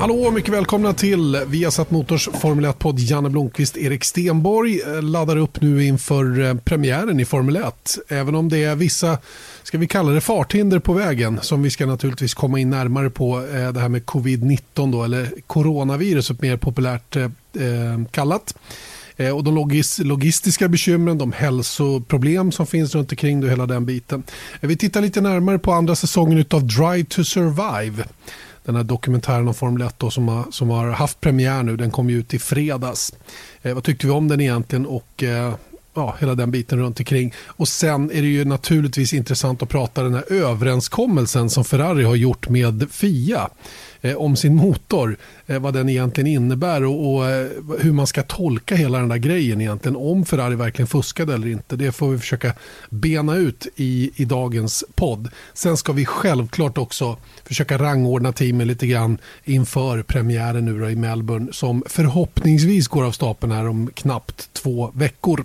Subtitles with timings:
[0.00, 2.98] Hallå och mycket välkomna till Viasat Motors Formel 1-podd.
[2.98, 7.98] Janne Blomqvist, Erik Stenborg eh, laddar upp nu inför eh, premiären i Formel 1.
[8.08, 9.18] Även om det är vissa,
[9.62, 13.38] ska vi kalla det farthinder på vägen, som vi ska naturligtvis komma in närmare på.
[13.38, 17.16] Eh, det här med covid-19 då, eller coronaviruset mer populärt
[18.10, 18.54] kallat.
[19.34, 24.22] Och de logistiska bekymren, de hälsoproblem som finns runt omkring och hela den biten.
[24.60, 28.04] Vi tittar lite närmare på andra säsongen av Drive to Survive
[28.64, 31.76] den här dokumentären om Formel 1 då, som, har, som har haft premiär nu.
[31.76, 33.14] Den kom ju ut i fredags.
[33.62, 35.54] Eh, vad tyckte vi om den egentligen och eh,
[35.94, 37.34] ja, hela den biten runt omkring.
[37.46, 42.14] Och sen är det ju naturligtvis intressant att prata den här överenskommelsen som Ferrari har
[42.14, 43.48] gjort med FIA
[44.16, 45.16] om sin motor.
[45.46, 47.48] Eh, vad den egentligen innebär och, och eh,
[47.78, 49.96] hur man ska tolka hela den där grejen egentligen.
[49.96, 51.76] Om Ferrari verkligen fuskade eller inte.
[51.76, 52.54] Det får vi försöka
[52.90, 55.28] bena ut i, i dagens podd.
[55.54, 61.52] Sen ska vi självklart också försöka rangordna teamen lite grann inför premiären nu i Melbourne
[61.52, 65.44] som förhoppningsvis går av stapeln här om knappt två veckor.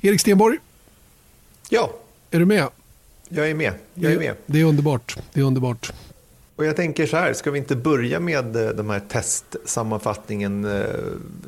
[0.00, 0.58] Erik Stenborg.
[1.68, 1.90] Ja.
[2.30, 2.68] Är du med?
[3.28, 3.72] Jag är med.
[3.94, 4.34] Jag är med.
[4.46, 5.16] Det är underbart.
[5.32, 5.92] Det är underbart.
[6.56, 10.86] Och jag tänker så här, ska vi inte börja med eh, de här testsammanfattningen eh,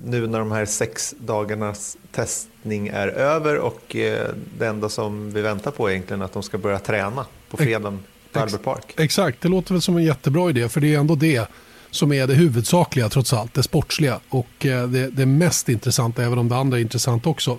[0.07, 5.41] nu när de här sex dagarnas testning är över och eh, det enda som vi
[5.41, 7.99] väntar på är egentligen att de ska börja träna på fredagen
[8.33, 8.95] på Albert Park.
[8.97, 11.49] Exakt, det låter väl som en jättebra idé för det är ändå det
[11.91, 16.49] som är det huvudsakliga trots allt, det sportsliga och det, det mest intressanta även om
[16.49, 17.59] det andra är intressant också.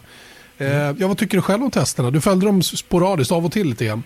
[0.58, 0.98] Mm.
[1.00, 2.12] Ja, vad tycker du själv om testerna?
[2.12, 4.04] Du följde dem sporadiskt av och till lite grann.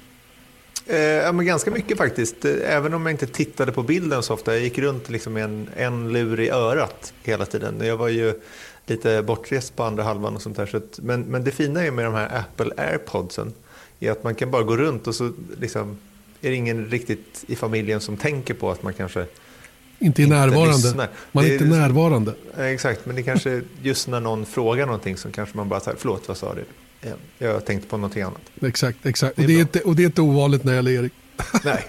[0.88, 2.46] Eh, ja, men ganska mycket faktiskt.
[2.46, 4.54] Även om jag inte tittade på bilden så ofta.
[4.54, 7.76] Jag gick runt liksom med en, en lur i örat hela tiden.
[7.82, 8.34] Jag var ju
[8.86, 10.66] lite bortrest på andra halvan och sånt där.
[10.66, 13.54] Så att, men, men det fina är med de här Apple AirPodsen
[14.00, 15.98] är att man kan bara gå runt och så liksom,
[16.42, 19.26] är det ingen riktigt i familjen som tänker på att man kanske
[20.00, 20.74] inte är inte närvarande.
[20.74, 21.10] Lyssnar.
[21.32, 22.34] Man är, är inte närvarande.
[22.58, 26.28] Exakt, men det kanske just när någon frågar någonting så kanske man bara säger förlåt
[26.28, 26.66] vad sa du?
[27.38, 28.42] Jag tänkte på någonting annat.
[28.62, 29.36] Exakt, exakt.
[29.36, 31.14] Det och, det är inte, och det är inte ovanligt när jag gäller Erik.
[31.64, 31.86] Nej,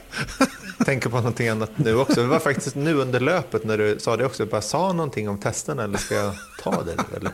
[0.85, 2.21] tänker på någonting annat nu också.
[2.21, 4.47] Det var faktiskt nu under löpet när du sa det också.
[4.47, 7.17] Bara sa någonting om testen eller ska jag ta det nu?
[7.17, 7.33] Eller?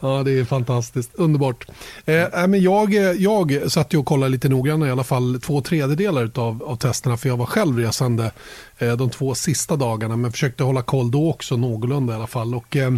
[0.00, 1.14] Ja, det är fantastiskt.
[1.14, 1.66] Underbart.
[2.04, 6.30] Eh, men jag, jag satt ju och kollade lite noggrannare i alla fall två tredjedelar
[6.34, 7.16] av, av testerna.
[7.16, 8.32] För jag var själv resande
[8.78, 10.16] eh, de två sista dagarna.
[10.16, 12.54] Men försökte hålla koll då också någorlunda i alla fall.
[12.54, 12.92] Och, eh,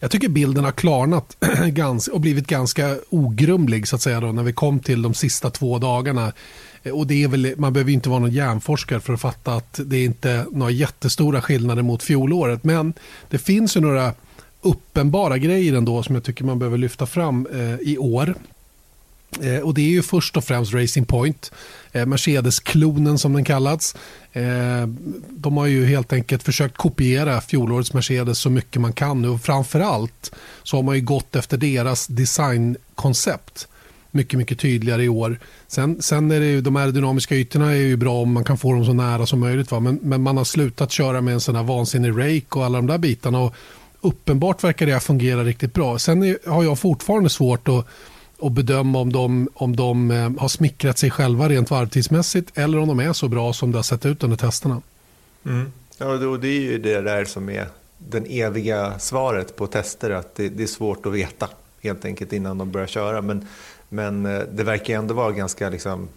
[0.00, 1.36] jag tycker bilden har klarnat
[2.12, 5.78] och blivit ganska ogrumlig så att säga då, när vi kom till de sista två
[5.78, 6.32] dagarna.
[6.82, 9.80] Eh, och det är väl, man behöver inte vara någon hjärnforskare för att fatta att
[9.84, 12.64] det är inte några jättestora skillnader mot fjolåret.
[12.64, 12.92] Men
[13.30, 14.12] det finns ju några
[14.62, 18.34] uppenbara grejer ändå som jag tycker man behöver lyfta fram eh, i år.
[19.42, 21.52] Eh, och det är ju först och främst Racing Point,
[21.92, 23.96] eh, Mercedes-klonen som den kallats.
[24.32, 24.86] Eh,
[25.28, 29.42] de har ju helt enkelt försökt kopiera fjolårets Mercedes så mycket man kan nu och
[29.42, 30.32] framförallt
[30.62, 33.68] så har man ju gått efter deras designkoncept
[34.10, 35.38] mycket, mycket tydligare i år.
[35.68, 38.72] Sen, sen är det ju, de aerodynamiska ytorna är ju bra om man kan få
[38.72, 39.70] dem så nära som möjligt.
[39.70, 39.80] Va?
[39.80, 42.86] Men, men man har slutat köra med en sån här vansinnig rake och alla de
[42.86, 43.38] där bitarna.
[43.38, 43.54] Och
[44.00, 45.98] uppenbart verkar det fungera riktigt bra.
[45.98, 47.86] Sen är, har jag fortfarande svårt att
[48.40, 52.88] och bedöma om de, om de eh, har smickrat sig själva rent varvtidsmässigt eller om
[52.88, 54.82] de är så bra som det har sett ut under testerna.
[55.44, 55.72] Mm.
[55.98, 57.66] Ja, och det är ju det där som är
[57.98, 61.48] den eviga svaret på tester, att det, det, är svårt att veta
[61.82, 63.20] helt enkelt innan de börjar köra.
[63.20, 63.46] Men,
[63.88, 66.08] men eh, det verkar ändå vara ganska liksom,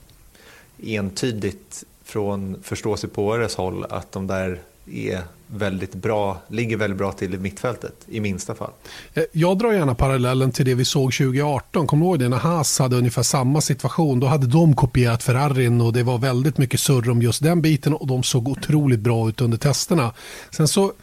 [0.84, 4.60] entydigt från förståsigpåares håll att de där
[4.92, 8.72] är väldigt bra, ligger väldigt bra till i mittfältet i minsta fall.
[9.14, 11.88] Eh, jag drar gärna parallellen till det vi såg 2018.
[11.88, 14.20] Kommer du ihåg det när Haas hade ungefär samma situation?
[14.20, 17.94] Då hade de kopierat Ferrarin och det var väldigt mycket surr om just den biten
[17.94, 20.14] och de såg otroligt bra ut under testerna.
[20.52, 20.94] Sen så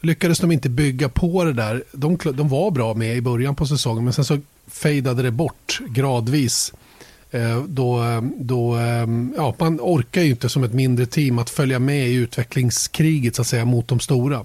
[0.00, 1.84] lyckades de inte bygga på det där.
[1.92, 5.80] De, de var bra med i början på säsongen men sen så fejdade det bort
[5.88, 6.72] gradvis
[7.68, 8.04] då,
[8.36, 12.14] då, ehm, ja, man orkar ju inte som ett mindre team att följa med i
[12.14, 14.44] utvecklingskriget så att säga, mot de stora.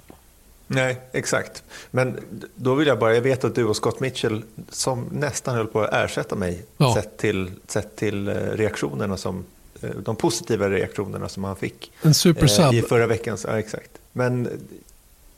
[0.68, 1.63] Nej, exakt.
[1.91, 2.19] Men
[2.56, 5.81] då vill jag bara, jag vet att du och Scott Mitchell som nästan höll på
[5.81, 6.95] att ersätta mig ja.
[6.95, 9.45] sett, till, sett till eh, reaktionerna som,
[9.81, 11.91] eh, de positiva reaktionerna som han fick.
[12.01, 12.74] En supersub.
[12.74, 13.38] I förra veckan.
[13.47, 13.91] Ja, exakt.
[14.12, 14.50] Men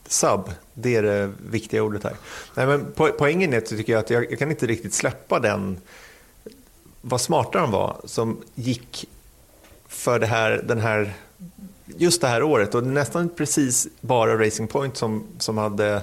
[0.07, 2.13] sub, det är det viktiga ordet här.
[2.56, 5.77] Nej, men poängen är jag att jag, jag kan inte riktigt släppa den
[7.07, 9.06] vad smarta de var som gick
[9.88, 11.13] för det här, den här,
[11.86, 12.75] just det här året.
[12.75, 16.02] Och nästan precis bara Racing Point som, som hade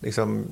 [0.00, 0.44] liksom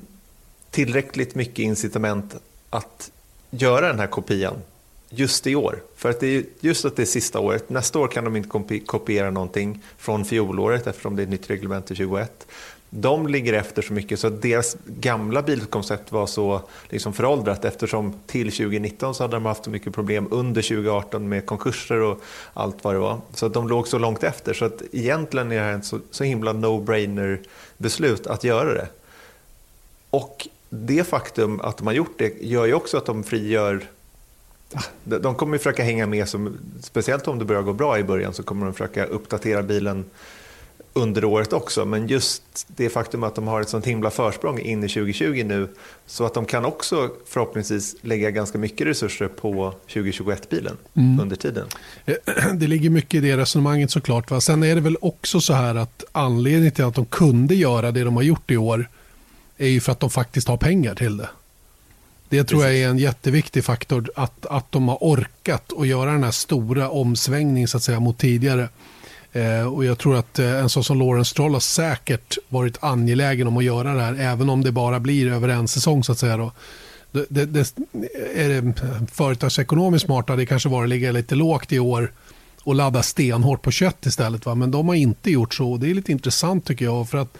[0.71, 2.35] tillräckligt mycket incitament
[2.69, 3.11] att
[3.49, 4.55] göra den här kopian
[5.09, 5.83] just i år.
[5.95, 7.69] För att det är just att det är sista året.
[7.69, 11.87] Nästa år kan de inte kopiera någonting från fjolåret eftersom det är ett nytt reglement
[11.87, 12.47] till 2021
[12.95, 18.13] de ligger efter så mycket så att deras gamla bilkoncept var så liksom föråldrat eftersom
[18.25, 22.21] till 2019 så hade de haft så mycket problem under 2018 med konkurser och
[22.53, 23.21] allt vad det var.
[23.33, 25.99] Så att de låg så långt efter så att egentligen är det här ett så,
[26.11, 27.39] så himla no-brainer
[27.77, 28.87] beslut att göra det.
[30.09, 33.83] Och det faktum att de har gjort det gör ju också att de frigör
[35.03, 38.43] de kommer försöka hänga med, som, speciellt om det börjar gå bra i början så
[38.43, 40.05] kommer de försöka uppdatera bilen
[40.93, 41.85] under året också.
[41.85, 45.67] Men just det faktum att de har ett sånt himla försprång in i 2020 nu
[46.05, 51.19] så att de kan också förhoppningsvis lägga ganska mycket resurser på 2021-bilen mm.
[51.19, 51.67] under tiden.
[52.53, 54.31] Det ligger mycket i det resonemanget såklart.
[54.31, 54.41] Va?
[54.41, 58.03] Sen är det väl också så här att anledningen till att de kunde göra det
[58.03, 58.89] de har gjort i år
[59.57, 61.29] är ju för att de faktiskt har pengar till det.
[62.29, 62.73] Det tror Precis.
[62.73, 66.89] jag är en jätteviktig faktor att, att de har orkat att göra den här stora
[66.89, 68.69] omsvängningen så att säga mot tidigare.
[69.33, 73.47] Eh, och jag tror att eh, en sån som Lawrence Stroll har säkert varit angelägen
[73.47, 76.19] om att göra det här, även om det bara blir över en säsong så att
[76.19, 76.37] säga.
[76.37, 76.51] Då.
[77.11, 77.75] Det, det, det,
[78.35, 78.73] är det
[79.11, 82.11] företagsekonomiskt smart hade det kanske varit att ligga lite lågt i år
[82.63, 84.45] och ladda stenhårt på kött istället.
[84.45, 84.55] Va?
[84.55, 85.77] Men de har inte gjort så.
[85.77, 87.09] Det är lite intressant tycker jag.
[87.09, 87.37] För att,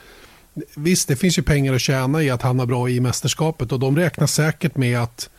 [0.75, 3.97] visst, det finns ju pengar att tjäna i att hamna bra i mästerskapet och de
[3.97, 5.29] räknar säkert med att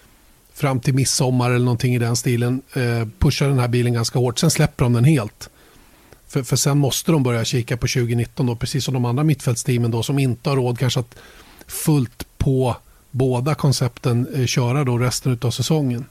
[0.54, 4.38] fram till midsommar eller någonting i den stilen eh, pusha den här bilen ganska hårt.
[4.38, 5.50] Sen släpper de den helt.
[6.34, 9.90] För, för sen måste de börja kika på 2019 då, precis som de andra mittfältsteamen
[9.90, 11.16] då som inte har råd kanske att
[11.66, 12.76] fullt på
[13.10, 16.04] båda koncepten eh, köra då resten av säsongen.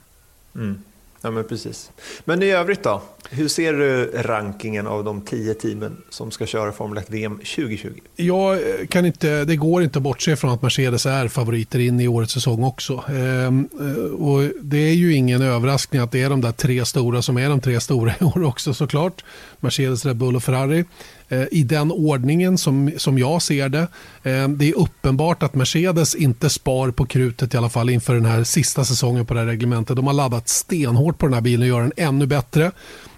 [0.56, 0.84] Mm.
[1.26, 1.92] Ja, men precis.
[2.26, 3.02] Men i övrigt då?
[3.30, 7.90] Hur ser du rankingen av de tio teamen som ska köra Formel 1 VM 2020?
[8.16, 8.60] Jag
[8.90, 12.34] kan inte, det går inte att bortse från att Mercedes är favoriter in i årets
[12.34, 13.04] säsong också.
[13.08, 17.22] Ehm, eh, och det är ju ingen överraskning att det är de där tre stora
[17.22, 19.24] som är de tre stora i år också såklart.
[19.60, 20.86] Mercedes, Red Bull och Ferrari.
[21.34, 23.88] Eh, I den ordningen som, som jag ser det.
[24.24, 28.26] Eh, det är uppenbart att Mercedes inte spar på krutet i alla fall inför den
[28.26, 29.96] här sista säsongen på det här reglementet.
[29.96, 32.72] De har laddat stenhårt på den här bilen och gör den ännu bättre.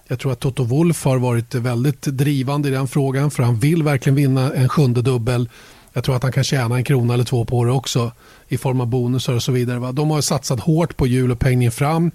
[0.08, 3.84] Jag tror att Toto Wolff har varit väldigt drivande i den frågan för han vill
[3.84, 5.50] verkligen vinna en sjunde dubbel.
[5.94, 8.12] Jag tror att han kan tjäna en krona eller två på det också
[8.48, 9.92] i form av bonusar och så vidare.
[9.92, 12.12] De har satsat hårt på hjulupphängning fram.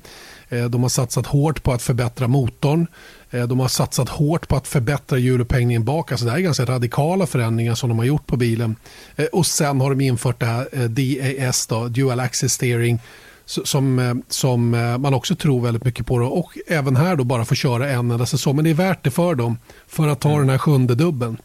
[0.50, 2.86] Eh, de har satsat hårt på att förbättra motorn.
[3.30, 6.12] Eh, de har satsat hårt på att förbättra hjulupphängningen bak.
[6.12, 8.76] Alltså det här är ganska radikala förändringar som de har gjort på bilen.
[9.16, 12.98] Eh, och sen har de infört det här DAS, då, Dual Access Steering,
[13.44, 14.70] som, som
[15.00, 16.18] man också tror väldigt mycket på.
[16.18, 16.26] Då.
[16.26, 18.56] Och även här då bara få köra en enda säsong.
[18.56, 20.40] Men det är värt det för dem för att ta mm.
[20.40, 21.36] den här sjunde dubben.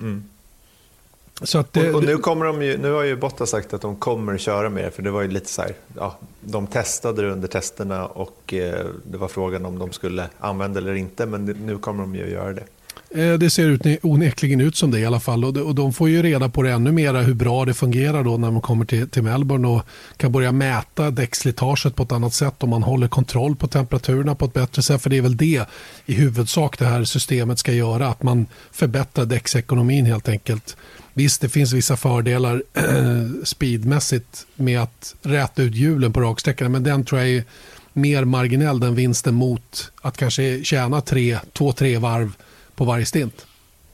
[0.00, 0.24] Mm.
[1.40, 3.96] Att det, och, och, nu, kommer de ju, nu har ju Botta sagt att de
[3.96, 7.48] kommer köra mer, för det var ju lite så här, ja, de testade det under
[7.48, 11.78] testerna och eh, det var frågan om de skulle använda det eller inte, men nu
[11.78, 12.64] kommer de ju göra det.
[13.14, 15.92] Eh, det ser ut, onekligen ut som det i alla fall och de, och de
[15.92, 18.84] får ju reda på det ännu mer hur bra det fungerar då när de kommer
[18.84, 19.82] till, till Melbourne och
[20.16, 24.44] kan börja mäta däckslitaget på ett annat sätt om man håller kontroll på temperaturerna på
[24.44, 25.02] ett bättre sätt.
[25.02, 25.68] För det är väl det
[26.06, 30.76] i huvudsak det här systemet ska göra, att man förbättrar däcksekonomin helt enkelt.
[31.14, 32.62] Visst, det finns vissa fördelar
[33.44, 37.44] speedmässigt med att räta ut hjulen på raksträckorna, men den tror jag är
[37.92, 42.32] mer marginell den vinsten mot att kanske tjäna tre, två, tre varv
[42.74, 43.46] på varje stint.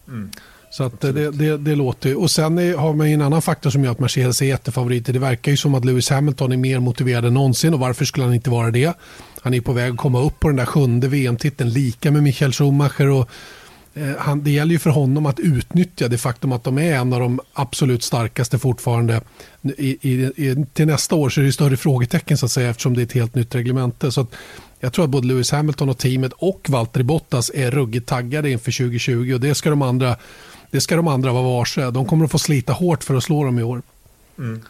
[0.08, 0.30] Mm.
[0.70, 3.84] Så att det, det, det, låter Och sen är, har man en annan faktor som
[3.84, 5.12] gör att Mercedes är jättefavoriter.
[5.12, 8.26] Det verkar ju som att Lewis Hamilton är mer motiverad än någonsin och varför skulle
[8.26, 8.92] han inte vara det?
[9.40, 12.52] Han är på väg att komma upp på den där sjunde VM-titeln lika med Michael
[12.52, 13.57] Schumacher och Eh,
[13.98, 17.12] Eh, han, det gäller ju för honom att utnyttja det faktum att de är en
[17.12, 19.20] av de absolut starkaste fortfarande.
[19.62, 22.94] I, i, i, till nästa år så är det större frågetecken så att säga eftersom
[22.94, 24.12] det är ett helt nytt reglemente.
[24.12, 24.26] Så
[24.80, 28.72] jag tror att både Lewis Hamilton och teamet och Valtteri Bottas är ruggigt taggade inför
[28.72, 30.16] 2020 och det ska de andra,
[30.70, 31.90] det ska de andra vara varse.
[31.90, 33.82] De kommer att få slita hårt för att slå dem i år.
[34.38, 34.62] Mm.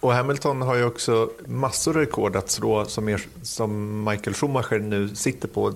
[0.00, 4.78] Och Hamilton har ju också massor av rekord att slå som, er, som Michael Schumacher
[4.78, 5.72] nu sitter på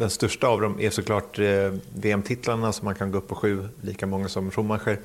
[0.00, 3.68] den största av dem är såklart eh, VM-titlarna som man kan gå upp på sju,
[3.80, 4.98] lika många som Schumacher.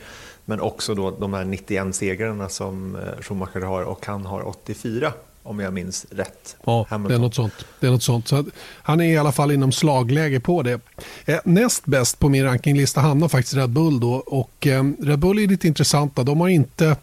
[0.46, 5.14] Men också då de här 91 segrarna som eh, Schumacher har och han har 84
[5.44, 6.56] om jag minns rätt.
[6.66, 7.54] Ja, det är något sånt.
[7.80, 8.28] Det är något sånt.
[8.28, 8.46] Så
[8.82, 10.80] han är i alla fall inom slagläge på det.
[11.26, 14.00] Eh, näst bäst på min rankinglista hamnar faktiskt Red Bull.
[14.00, 16.24] Då, och eh, Red Bull är lite intressanta.
[16.24, 16.98] De har inte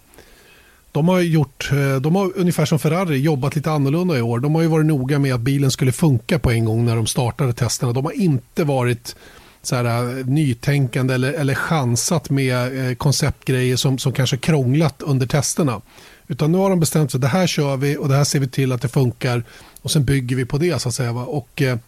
[0.92, 4.38] de har, gjort, eh, de har ungefär som Ferrari jobbat lite annorlunda i år.
[4.38, 7.06] De har ju varit noga med att bilen skulle funka på en gång när de
[7.06, 7.92] startade testerna.
[7.92, 9.16] De har inte varit
[9.62, 15.26] så här, eh, nytänkande eller, eller chansat med eh, konceptgrejer som, som kanske krånglat under
[15.26, 15.80] testerna.
[16.28, 18.48] Utan nu har de bestämt sig, det här kör vi och det här ser vi
[18.48, 19.44] till att det funkar
[19.82, 21.12] och sen bygger vi på det så att säga.
[21.12, 21.24] Va?
[21.24, 21.78] Och, eh,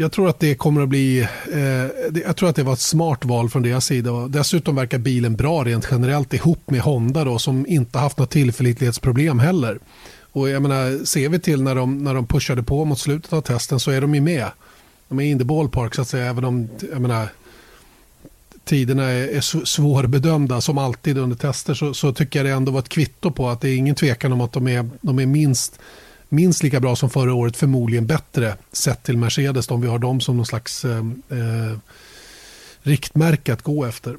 [0.00, 1.20] jag tror att det kommer att bli,
[1.52, 4.28] eh, jag tror att det var ett smart val från deras sida.
[4.28, 9.38] Dessutom verkar bilen bra rent generellt ihop med Honda då, som inte haft något tillförlitlighetsproblem
[9.38, 9.78] heller.
[10.32, 13.40] Och jag menar, ser vi till när de, när de pushade på mot slutet av
[13.40, 14.46] testen så är de ju med.
[15.08, 17.28] De är in the ballpark så att säga, även om jag menar,
[18.64, 22.78] tiderna är, är svårbedömda som alltid under tester så, så, tycker jag det ändå var
[22.78, 25.80] ett kvitto på att det är ingen tvekan om att de är, de är minst,
[26.28, 30.20] minst lika bra som förra året, förmodligen bättre sett till Mercedes om vi har dem
[30.20, 30.98] som någon slags eh,
[31.30, 31.78] eh
[32.82, 34.16] riktmärke att gå efter.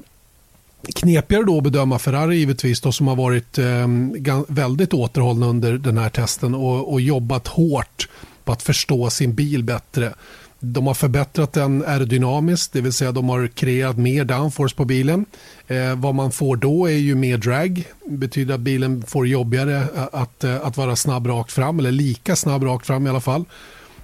[0.94, 3.88] Knepigare då att bedöma Ferrari givetvis då, som har varit eh,
[4.48, 8.08] väldigt återhållna under den här testen och, och jobbat hårt
[8.44, 10.14] på att förstå sin bil bättre.
[10.60, 15.24] De har förbättrat den aerodynamiskt, det vill säga de har kreerat mer downforce på bilen.
[15.66, 17.84] Eh, vad man får då är ju mer drag.
[18.04, 21.92] Det betyder att bilen får jobbigare eh, att, eh, att vara snabb rakt fram, eller
[21.92, 23.44] lika snabb rakt fram i alla fall.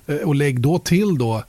[0.06, 1.42] Eh, och lägg då till då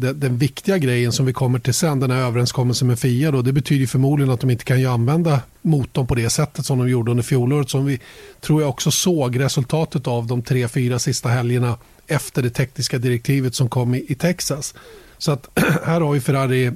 [0.00, 3.42] den, den, viktiga grejen som vi kommer till sen, den här överenskommelsen med FIA, då,
[3.42, 7.10] det betyder förmodligen att de inte kan använda motorn på det sättet som de gjorde
[7.10, 8.00] under fjolåret, som vi
[8.40, 13.54] tror jag också såg resultatet av de tre, fyra sista helgerna efter det tekniska direktivet
[13.54, 14.74] som kom i, i Texas.
[15.18, 15.48] Så att
[15.84, 16.66] här har ju Ferrari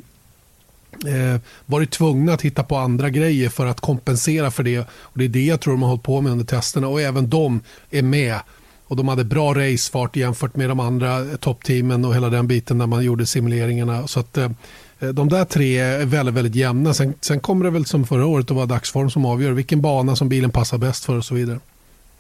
[1.07, 4.79] eh, varit tvungna att hitta på andra grejer för att kompensera för det.
[4.91, 7.31] Och Det är det jag tror de har hållit på med under testerna och även
[7.31, 7.61] de
[7.91, 8.41] är med.
[8.87, 12.87] Och De hade bra racefart jämfört med de andra toppteamen och hela den biten när
[12.87, 14.07] man gjorde simuleringarna.
[14.07, 14.51] Så att, eh,
[14.99, 16.95] de där tre är väldigt, väldigt jämna.
[16.95, 20.17] Sen, sen kommer det väl som förra året att vara dagsform som avgör vilken bana
[20.17, 21.61] som bilen passar bäst för och så vidare.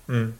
[0.09, 0.35] Mm.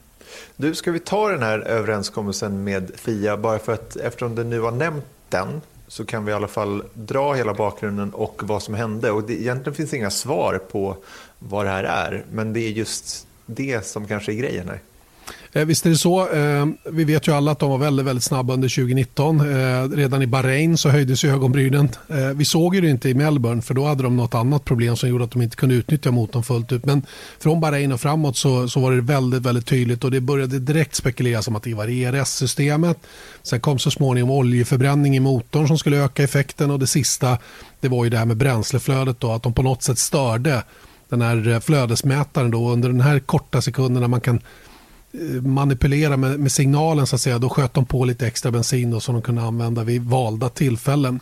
[0.55, 4.59] Du, ska vi ta den här överenskommelsen med FIA bara för att eftersom du nu
[4.59, 8.73] har nämnt den så kan vi i alla fall dra hela bakgrunden och vad som
[8.73, 9.11] hände.
[9.11, 10.97] Och det, egentligen finns inga svar på
[11.39, 14.79] vad det här är, men det är just det som kanske är grejen här.
[15.53, 16.33] Eh, visst är det så.
[16.33, 19.39] Eh, vi vet ju alla att de var väldigt, väldigt snabba under 2019.
[19.39, 21.89] Eh, redan i Bahrain så höjdes ju ögonbrynen.
[22.35, 25.09] Vi såg ju det inte i Melbourne för då hade de något annat problem som
[25.09, 26.85] gjorde att de inte kunde utnyttja motorn fullt ut.
[26.85, 27.01] Men
[27.39, 30.95] från Bahrain och framåt så, så var det väldigt, väldigt tydligt och det började direkt
[30.95, 32.97] spekuleras om att det var ERS-systemet.
[33.43, 37.37] Sen kom så småningom oljeförbränning i motorn som skulle öka effekten och det sista
[37.79, 40.63] det var ju det här med bränsleflödet då, att de på något sätt störde
[41.09, 44.41] den här flödesmätaren då under den här korta sekunden när man kan
[45.41, 47.39] manipulera med, med, signalen så att säga.
[47.39, 51.19] Då sköt de på lite extra bensin då, som de kunde använda vid valda tillfällen.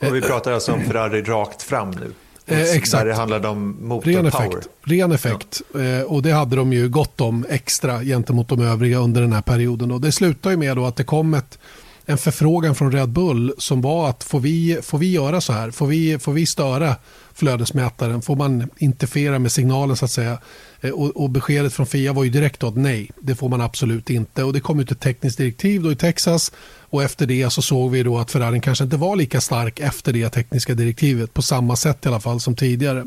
[0.00, 2.12] Och vi pratar alltså om Ferrari rakt fram nu?
[2.46, 3.00] Eh, exakt.
[3.00, 4.68] Där det handlade om motor ren effekt.
[4.82, 5.62] Ren effekt.
[5.74, 5.80] Ja.
[5.80, 9.42] Eh, och det hade de ju gott om extra gentemot de övriga under den här
[9.42, 9.90] perioden.
[9.90, 11.58] Och det slutade med då att det kom ett,
[12.06, 15.70] en förfrågan från Red Bull som var att får vi, får vi göra så här?
[15.70, 16.96] Får vi, får vi störa
[17.34, 18.22] flödesmätaren?
[18.22, 20.38] Får man interfera med signalen så att säga?
[20.80, 24.10] Eh, och, och, beskedet från FIA var ju direkt att nej, det får man absolut
[24.10, 24.44] inte.
[24.44, 27.90] Och det kom ut ett tekniskt direktiv då i Texas och efter det så såg
[27.90, 31.76] vi då att Ferrari kanske inte var lika stark efter det tekniska direktivet på samma
[31.76, 33.04] sätt i alla fall som tidigare.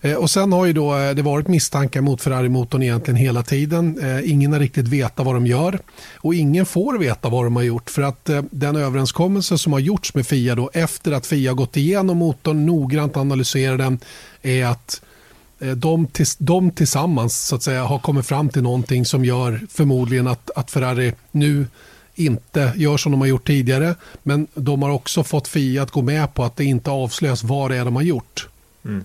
[0.00, 3.98] Eh, och sen har ju då eh, det varit misstankar mot Ferrari-motorn egentligen hela tiden.
[4.02, 5.78] Eh, ingen har riktigt vetat vad de gör
[6.16, 10.14] och ingen får veta vad de har gjort för att den överenskommelse som har gjorts
[10.14, 13.98] med FIA då efter att FIA gått igenom motorn, noggrant analyserat den,
[14.42, 15.02] är att
[15.76, 20.26] de, tills, de tillsammans så att säga, har kommit fram till någonting som gör förmodligen
[20.26, 21.66] att, att Ferrari nu
[22.14, 23.94] inte gör som de har gjort tidigare.
[24.22, 27.70] Men de har också fått FIA att gå med på att det inte avslöjas vad
[27.70, 28.48] det är de har gjort.
[28.84, 29.04] Mm.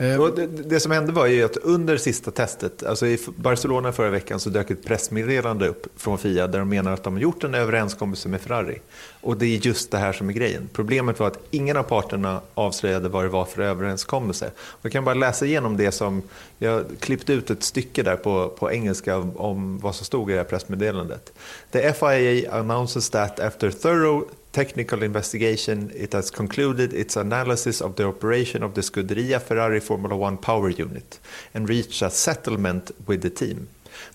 [0.00, 4.10] Eh, det, det, som hände var ju att under sista testet, alltså i Barcelona förra
[4.10, 7.44] veckan, så dök ett pressmeddelande upp från Fia där de menar att de har gjort
[7.44, 8.78] en överenskommelse med Ferrari.
[9.20, 10.68] Och det är just det här som är grejen.
[10.72, 14.50] Problemet var att ingen av parterna avslöjade vad det var för överenskommelse.
[14.82, 16.22] Jag kan bara läsa igenom det som,
[16.58, 20.38] jag klippte ut ett stycke där på, på engelska om vad som stod i det
[20.38, 21.32] här pressmeddelandet.
[21.70, 28.06] The FIA announces that after thorough technical investigation, it has concluded its analysis of the
[28.06, 31.20] operation of the Scuderia Ferrari Formula One power unit
[31.54, 33.68] and reached a settlement with the team.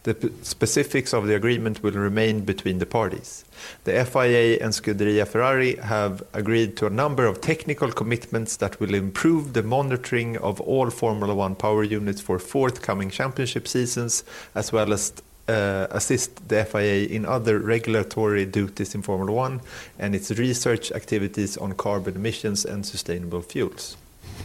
[0.03, 3.45] The specifics of the agreement will remain between the parties.
[3.83, 8.93] The FIA and Scuderia Ferrari have agreed to a number of technical commitments that will
[8.93, 14.23] improve the monitoring of all Formula One power units for forthcoming championship seasons,
[14.53, 15.13] as well as
[15.49, 19.59] uh, assist the FIA in other regulatory duties in Formula One
[19.99, 23.97] and its research activities on carbon emissions and sustainable fuels.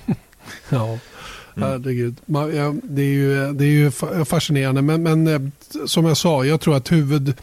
[0.68, 0.98] ja,
[1.56, 1.68] mm.
[1.68, 2.16] herregud.
[2.82, 3.90] Det är ju, det är ju
[4.24, 4.82] fascinerande.
[4.82, 5.40] Men, men eh,
[5.86, 7.34] som jag sa, jag tror att huvud...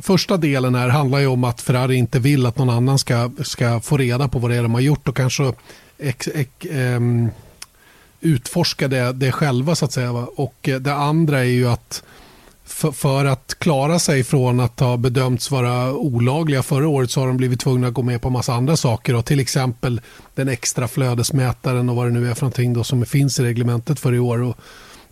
[0.00, 3.80] Första delen här handlar ju om att Ferrari inte vill att någon annan ska, ska
[3.80, 5.52] få reda på vad det är de har gjort och kanske
[5.98, 7.30] ex, ex, um,
[8.20, 10.12] utforska det, det själva så att säga.
[10.12, 12.02] Och det andra är ju att
[12.64, 17.26] för, för, att klara sig från att ha bedömts vara olagliga förra året så har
[17.26, 19.14] de blivit tvungna att gå med på massa andra saker.
[19.14, 20.00] Och till exempel
[20.34, 24.00] den extra flödesmätaren och vad det nu är för någonting då som finns i reglementet
[24.00, 24.42] för i år.
[24.42, 24.56] Och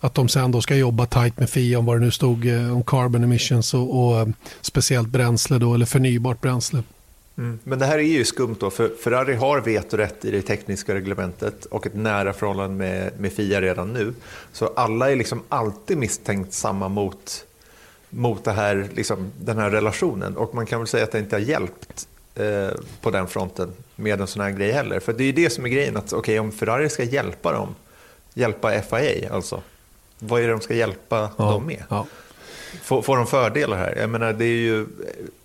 [0.01, 2.77] att de sen då ska jobba tajt med FIA om vad det nu stod eh,
[2.77, 4.29] om carbon emissions och, och eh,
[4.61, 6.83] speciellt bränsle då, eller förnybart bränsle.
[7.39, 7.59] Mm.
[7.65, 11.65] Men det här är ju skumt då, för Ferrari har vetorätt i det tekniska reglementet
[11.65, 14.15] och ett nära förhållande med, med FIA redan nu.
[14.53, 17.47] Så alla är liksom alltid misstänksamma mot,
[18.11, 21.37] mot det här, liksom, den här relationen och man kan väl säga att det inte
[21.37, 22.69] har hjälpt eh,
[23.01, 25.01] på den fronten med en sån här grej heller.
[25.01, 27.75] För det är ju det som är grejen, att okay, om Ferrari ska hjälpa dem,
[28.35, 29.63] hjälpa FIA alltså,
[30.19, 31.85] vad är det de ska hjälpa ja, dem med?
[31.89, 32.07] Ja.
[32.83, 33.97] Får, får de fördelar här?
[33.97, 34.87] Jag menar, det är ju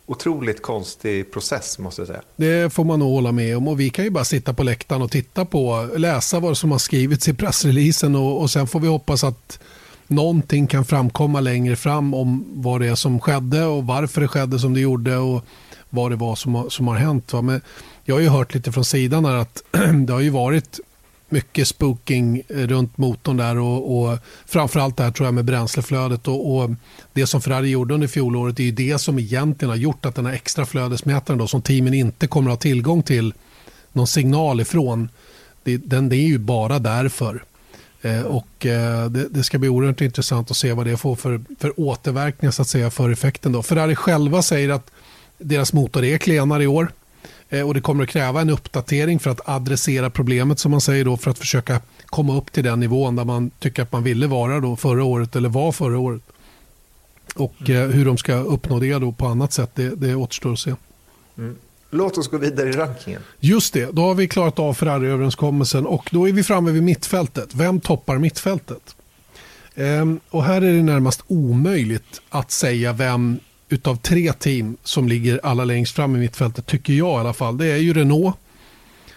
[0.07, 2.21] otroligt konstig process måste jag säga.
[2.35, 5.01] Det får man nog hålla med om och vi kan ju bara sitta på läktaren
[5.01, 8.87] och titta på, läsa vad som har skrivits i pressreleasen och, och sen får vi
[8.87, 9.59] hoppas att
[10.07, 14.59] någonting kan framkomma längre fram om vad det är som skedde och varför det skedde
[14.59, 15.45] som det gjorde och
[15.89, 17.33] vad det var som, som har hänt.
[17.33, 17.41] Va?
[17.41, 17.61] Men
[18.03, 19.63] jag har ju hört lite från sidan här att
[20.07, 20.79] det har ju varit
[21.29, 26.27] mycket spooking eh, runt motorn där och, och framförallt det här tror jag med bränsleflödet
[26.27, 26.69] och, och,
[27.13, 30.25] det som Ferrari gjorde under fjolåret är ju det som egentligen har gjort att den
[30.25, 33.33] här extra flödesmätaren då som teamen inte kommer att ha tillgång till
[33.93, 35.09] någon signal ifrån
[35.63, 37.43] det, den, det är ju bara därför.
[38.01, 41.41] Eh, och eh, det, det, ska bli oerhört intressant att se vad det får för,
[41.59, 43.51] för återverkningar så att säga för effekten.
[43.51, 43.63] Då.
[43.63, 44.91] Ferrari själva säger att
[45.37, 46.91] deras motor är klenare i år.
[47.49, 51.05] Eh, och det kommer att kräva en uppdatering för att adressera problemet som man säger
[51.05, 54.27] då för att försöka komma upp till den nivån där man tycker att man ville
[54.27, 56.21] vara då förra året eller var förra året.
[57.35, 57.91] Och mm.
[57.91, 60.75] hur de ska uppnå det då på annat sätt, det, det återstår att se.
[61.37, 61.55] Mm.
[61.89, 63.21] Låt oss gå vidare i rankingen.
[63.39, 67.55] Just det, då har vi klarat av Ferrari-överenskommelsen och då är vi framme vid mittfältet.
[67.55, 68.95] Vem toppar mittfältet?
[69.75, 75.39] Ehm, och här är det närmast omöjligt att säga vem utav tre team som ligger
[75.43, 78.35] alla längst fram i mittfältet, tycker jag i alla fall, det är ju Renault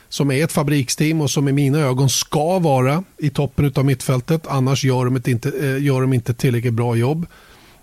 [0.08, 4.46] som är ett fabriksteam och som i mina ögon ska vara i toppen av mittfältet.
[4.46, 7.26] Annars gör de, inte, eh, gör de inte tillräckligt bra jobb.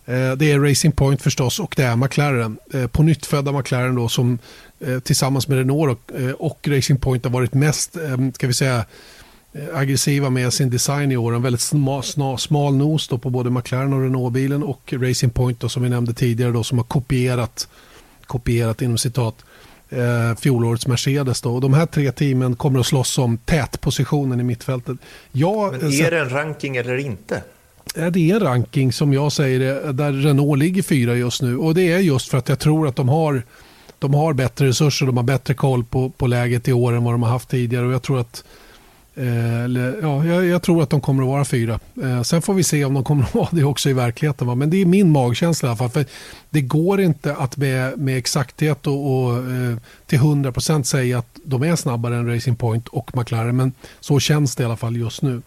[0.08, 2.58] Eh, det är Racing Point förstås och det är McLaren.
[2.74, 4.40] Eh, på nyttfödda McLaren då som
[4.80, 6.00] eh, tillsammans med Renault
[6.38, 7.98] och Racing Point har varit mest
[8.34, 8.86] ska vi säga,
[9.74, 11.36] aggressiva med sin design i år.
[11.36, 15.70] En väldigt smal, smal, smal nos på både McLaren och Renault-bilen och Racing Point då,
[15.70, 17.68] som vi nämnde tidigare då, som har kopierat,
[18.26, 19.46] kopierat inom citat
[19.90, 21.42] eh, fjolårets Mercedes.
[21.42, 21.56] Då.
[21.56, 24.98] Och de här tre teamen kommer att slåss om tätpositionen i mittfältet.
[25.32, 27.44] Jag, Men är det en ranking eller inte?
[27.94, 31.58] Det är en ranking som jag säger där Renault ligger fyra just nu.
[31.58, 33.44] Och det är just för att jag tror att de har,
[34.00, 37.14] de har bättre resurser, de har bättre koll på, på läget i år än vad
[37.14, 37.86] de har haft tidigare.
[37.86, 38.44] Och jag tror att
[39.18, 41.80] Eh, eller, ja, jag, jag, tror att de kommer att vara fyra.
[42.04, 44.48] Eh, sen får vi se om de kommer att vara det också i verkligheten.
[44.48, 44.56] Va?
[44.56, 45.90] Men det är min magkänsla i alla fall.
[45.90, 46.06] För
[46.50, 51.64] det går inte att med, med exakthet och, och eh, till 100% säga att de
[51.64, 53.56] är snabbare än Racing Point och McLaren.
[53.56, 55.42] Men så känns det i alla fall just nu.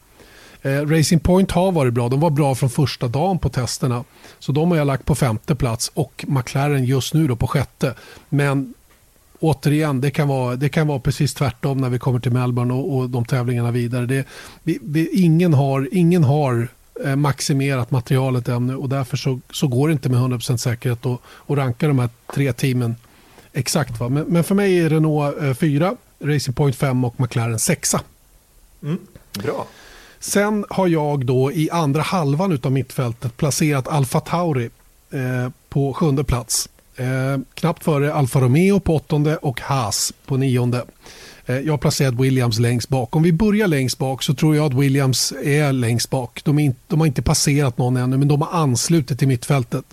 [0.62, 2.08] Eh, Racing Point har varit bra.
[2.08, 4.04] De var bra från första dagen på testerna.
[4.38, 7.94] Så de har jag lagt på femte plats och McLaren just nu då på sjätte.
[8.28, 8.74] Men
[9.40, 12.96] återigen, det kan, vara, det kan vara precis tvärtom när vi kommer till Melbourne och,
[12.96, 14.06] och de tävlingarna vidare.
[14.06, 14.26] Det,
[14.62, 16.68] vi, vi, ingen har, ingen har
[17.04, 21.20] eh, maximerat materialet ännu och därför så, så går det inte med 100% säkerhet att,
[21.46, 22.96] att ranka de här tre teamen
[23.52, 24.00] exakt.
[24.00, 24.08] Va?
[24.08, 27.94] Men, men för mig är Renault 4, eh, Racing Point 5 och McLaren 6.
[28.82, 28.98] Mm,
[29.42, 29.66] bra.
[30.18, 34.70] Sen har jag då i andra halvan av mittfältet placerat Alfa Tauri
[35.10, 36.68] eh, på sjunde plats.
[37.00, 40.84] Eh, knappt före Alfa Romeo på åttonde och Haas på nionde.
[41.46, 43.16] Eh, jag har placerat Williams längst bak.
[43.16, 46.40] Om vi börjar längst bak så tror jag att Williams är längst bak.
[46.44, 49.84] De, in, de har inte passerat någon ännu men de har anslutit till mittfältet.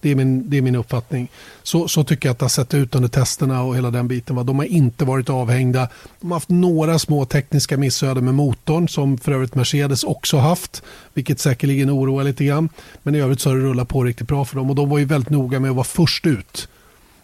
[0.00, 1.28] Det är min, det är min uppfattning.
[1.62, 4.36] Så, så tycker jag att det har sett ut under testerna och hela den biten.
[4.36, 4.42] Va?
[4.42, 5.88] De har inte varit avhängda.
[6.20, 10.82] De har haft några små tekniska missöden med motorn som för övrigt Mercedes också haft.
[11.14, 12.68] Vilket säkerligen oroar lite grann.
[13.02, 14.70] Men i övrigt så har det rullat på riktigt bra för dem.
[14.70, 16.68] Och de var ju väldigt noga med att vara först ut.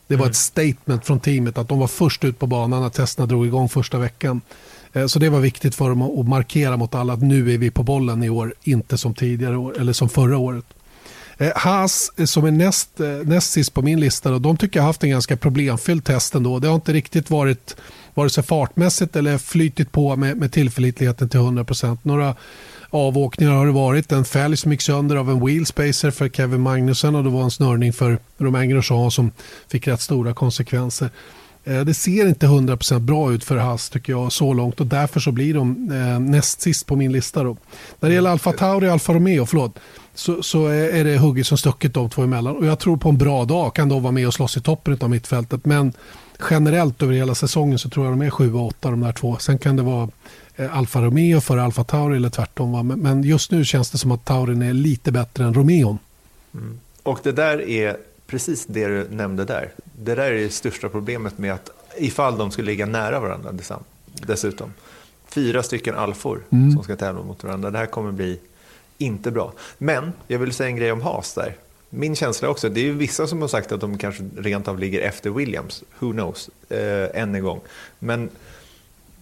[0.07, 0.31] Det var mm.
[0.31, 3.69] ett statement från teamet att de var först ut på banan när testerna drog igång
[3.69, 4.41] första veckan.
[4.93, 7.71] Eh, så det var viktigt för dem att markera mot alla att nu är vi
[7.71, 10.65] på bollen i år, inte som tidigare år, eller som förra året.
[11.38, 14.79] Eh, Haas eh, som är näst, eh, näst sist på min lista, då, de tycker
[14.79, 16.59] jag har haft en ganska problemfylld test ändå.
[16.59, 17.77] Det har inte riktigt varit
[18.14, 21.99] vare sig fartmässigt eller flytit på med, med tillförlitligheten till 100%.
[22.03, 22.35] Några
[22.90, 24.12] avåkningar har det varit.
[24.12, 27.51] En fälg som gick sönder av en wheelspacer för Kevin Magnussen och det var en
[27.51, 29.31] snörning för Romain Grosjean som
[29.68, 31.11] fick rätt stora konsekvenser.
[31.64, 35.20] Eh, det ser inte 100% bra ut för Haas tycker jag så långt och därför
[35.20, 37.42] så blir de eh, näst sist på min lista.
[37.42, 37.57] Då.
[38.01, 39.79] När det gäller Alfa Tauri och Alfa Romeo, förlåt,
[40.14, 42.57] så, så är det hugget som stucket de två emellan.
[42.57, 44.98] Och jag tror på en bra dag kan de vara med och slåss i toppen
[45.01, 45.64] av mittfältet.
[45.64, 45.92] Men
[46.51, 49.37] generellt över hela säsongen så tror jag de är 7 och 8 de där två.
[49.37, 50.09] Sen kan det vara
[50.57, 52.72] eh, Alfa Romeo före Alfa Tauri eller tvärtom.
[52.72, 52.83] Va?
[52.83, 55.98] Men just nu känns det som att Taurin är lite bättre än Romeon.
[56.55, 56.79] Mm.
[57.03, 57.96] Och det där är
[58.27, 59.72] precis det du nämnde där.
[60.05, 63.55] Det där är det största problemet med att ifall de skulle ligga nära varandra
[64.27, 64.73] dessutom.
[65.27, 66.73] Fyra stycken alfor mm.
[66.73, 67.71] som ska tävla mot varandra.
[67.71, 68.41] Det här kommer bli
[68.99, 69.53] inte bra.
[69.79, 71.57] Men jag vill säga en grej om Haas där.
[71.91, 74.79] Min känsla också, det är ju vissa som har sagt att de kanske rent av
[74.79, 75.85] ligger efter Williams.
[75.99, 76.51] Who knows?
[76.69, 77.61] Eh, än en gång.
[77.99, 78.31] Men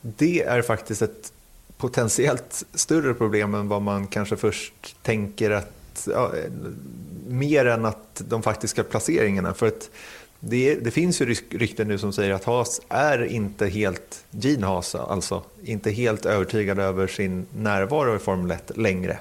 [0.00, 1.32] det är faktiskt ett
[1.76, 6.32] potentiellt större problem än vad man kanske först tänker att ja,
[7.28, 9.54] mer än att de faktiska placeringarna.
[9.54, 9.90] För att
[10.40, 14.94] det, det, finns ju rykten nu som säger att Haas är inte helt, Gene Haas
[14.94, 19.18] alltså, inte helt övertygad över sin närvaro i Formel 1 längre.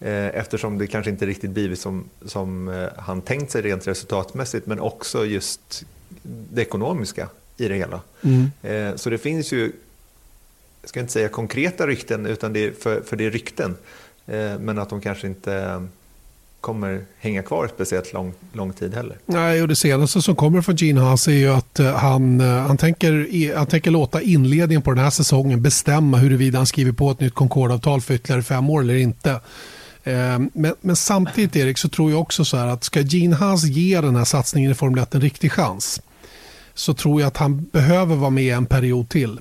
[0.00, 4.66] Eh, eftersom det kanske inte riktigt blivit som, som eh, han tänkt sig rent resultatmässigt
[4.66, 5.84] men också just
[6.22, 8.00] det ekonomiska i det hela.
[8.22, 8.50] Mm.
[8.62, 9.72] Eh, så det finns ju,
[10.82, 13.76] jag ska inte säga konkreta rykten, utan det för, för det är rykten.
[14.60, 15.86] Men att de kanske inte
[16.60, 19.16] kommer hänga kvar speciellt lång, lång tid heller.
[19.26, 22.46] Nej, och det senaste som kommer från Gene Haas är ju att eh, han, eh,
[22.46, 27.10] han, tänker, han tänker låta inledningen på den här säsongen bestämma huruvida han skriver på
[27.10, 29.40] ett nytt Concordavtal för ytterligare fem år eller inte.
[30.04, 33.64] Ehm, men, men, samtidigt Erik så tror jag också så här att ska Gene Haas
[33.64, 36.00] ge den här satsningen i Formel 1 en riktig chans
[36.74, 39.40] så tror jag att han behöver vara med en period till.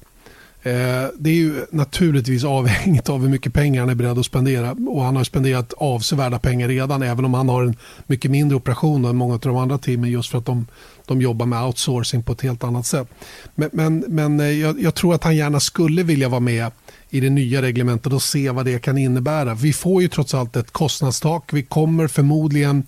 [0.63, 4.71] Eh, det är ju naturligtvis avhängigt av hur mycket pengar han är beredd att spendera
[4.71, 7.75] och han har spenderat avsevärda pengar redan även om han har en
[8.07, 10.67] mycket mindre operation än många av de andra teamen just för att de,
[11.05, 13.07] de jobbar med outsourcing på ett helt annat sätt.
[13.55, 16.71] Men, men, men eh, jag, jag tror att han gärna skulle vilja vara med
[17.09, 19.53] i det nya reglementet och se vad det kan innebära.
[19.53, 21.53] Vi får ju trots allt ett kostnadstak.
[21.53, 22.83] Vi kommer förmodligen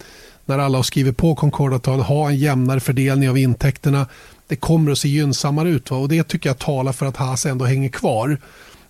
[0.46, 4.08] när alla har skrivit på Concordavtal ha en jämnare fördelning av intäkterna.
[4.50, 5.98] Det kommer att se gynnsammare ut va?
[5.98, 8.38] och det tycker jag talar för att Haas ändå hänger kvar.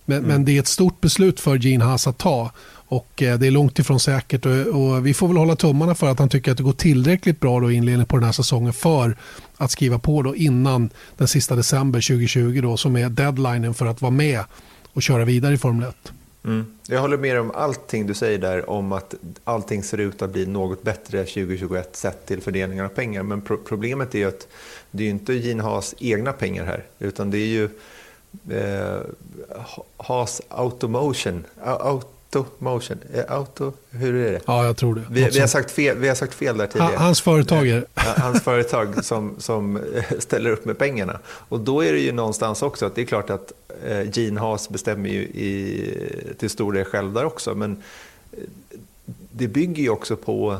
[0.04, 0.28] Men, mm.
[0.28, 3.50] men det är ett stort beslut för Gene Haas att ta och eh, det är
[3.50, 6.56] långt ifrån säkert och, och, vi får väl hålla tummarna för att han tycker att
[6.56, 9.16] det går tillräckligt bra då inledning på den här säsongen för
[9.56, 14.02] att skriva på då innan den sista december 2020 då som är deadlinen för att
[14.02, 14.44] vara med
[14.92, 16.12] och köra vidare i Formel 1.
[16.44, 16.66] Mm.
[16.86, 20.46] Jag håller med om allting du säger där om att allting ser ut att bli
[20.46, 23.22] något bättre 2021 sett till fördelningen av pengar.
[23.22, 24.48] Men pro problemet är ju att
[24.90, 27.68] det är inte Gene Haas egna pengar här utan det är ju
[28.50, 29.00] eh,
[29.96, 31.44] Haas Automotion.
[31.62, 34.40] Auto Automotion, eh, auto, hur är det?
[34.46, 35.02] Ja, jag tror det.
[35.10, 36.96] Vi, vi, har, sagt fel, vi har sagt fel där tidigare.
[36.96, 39.80] Hans företag är Hans företag som, som
[40.18, 41.18] ställer upp med pengarna.
[41.26, 43.52] Och då är det ju någonstans också att det är klart att
[43.86, 47.54] eh, Gene Haas bestämmer ju i, till stor del själv där också.
[47.54, 47.82] Men
[48.32, 48.38] eh,
[49.30, 50.58] det bygger ju också på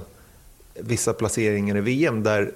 [0.75, 2.53] vissa placeringar i VM där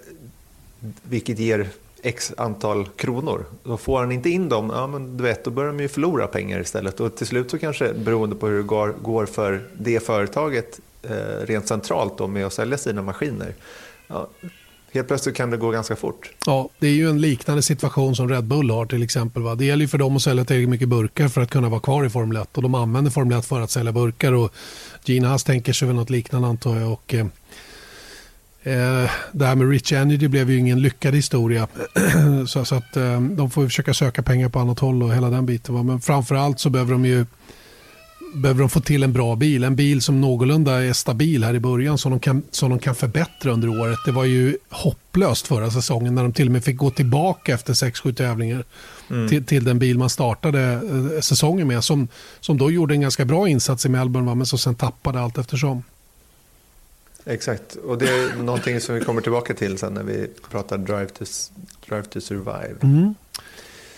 [1.03, 1.69] vilket ger
[2.05, 3.45] x antal kronor.
[3.63, 6.27] Då får han inte in dem, ja, men du vet, då börjar de ju förlora
[6.27, 7.01] pengar istället.
[7.01, 11.47] Och till slut så kanske, beroende på hur det går, går för det företaget eh,
[11.47, 13.55] rent centralt då, med att sälja sina maskiner,
[14.07, 14.29] ja,
[14.95, 16.31] helt plötsligt kan det gå ganska fort.
[16.47, 19.43] Ja, det är ju en liknande situation som Red Bull har till exempel.
[19.43, 19.55] Va?
[19.55, 22.05] Det gäller ju för dem att sälja tillräckligt mycket burkar för att kunna vara kvar
[22.05, 24.53] i Formel 1 och de använder Formel 1 för att sälja burkar och
[25.05, 26.93] Gina Haas tänker sig väl något liknande antar jag.
[26.93, 27.27] Och, eh,
[28.67, 31.69] Eh, det här med Rich Energy blev ju ingen lyckad historia.
[32.49, 35.47] så, så, att eh, de får försöka söka pengar på annat håll och hela den
[35.47, 35.75] biten.
[35.75, 35.83] Va?
[35.83, 37.27] Men framförallt så behöver de ju
[38.35, 39.65] behöver de få till en bra bil.
[39.65, 42.95] En bil som någorlunda är stabil här i början som de kan, som de kan
[42.95, 43.99] förbättra under året.
[44.05, 47.73] Det var ju hopplöst förra säsongen när de till och med fick gå tillbaka efter
[47.73, 48.65] 6-7 tävlingar
[49.11, 49.29] mm.
[49.29, 51.85] till, till den bil man startade eh, säsongen med.
[51.85, 52.09] Som,
[52.41, 54.35] som då gjorde en ganska bra insats i Melbourne va?
[54.35, 55.83] men som sen tappade allt eftersom.
[57.27, 61.09] Exakt, och det är någonting som vi kommer tillbaka till sen när vi pratar Drive
[61.09, 61.25] to,
[61.89, 62.77] drive to Survive.
[62.83, 63.15] Mm.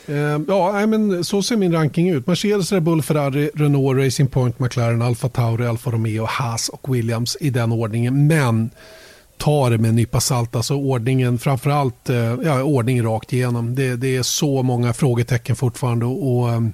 [0.06, 2.26] Eh, ja, men så ser min ranking ut.
[2.26, 7.36] Mercedes, Red Bull, Ferrari, Renault, Racing Point, McLaren, Alfa Tauri, Alfa Romeo, Haas och Williams
[7.40, 8.26] i den ordningen.
[8.26, 8.70] Men
[9.36, 10.56] ta det med en nypa salt.
[10.56, 13.74] Alltså ordningen, framförallt eh, ja, ordning rakt igenom.
[13.74, 16.06] Det, det är så många frågetecken fortfarande.
[16.06, 16.72] Och, och ehm,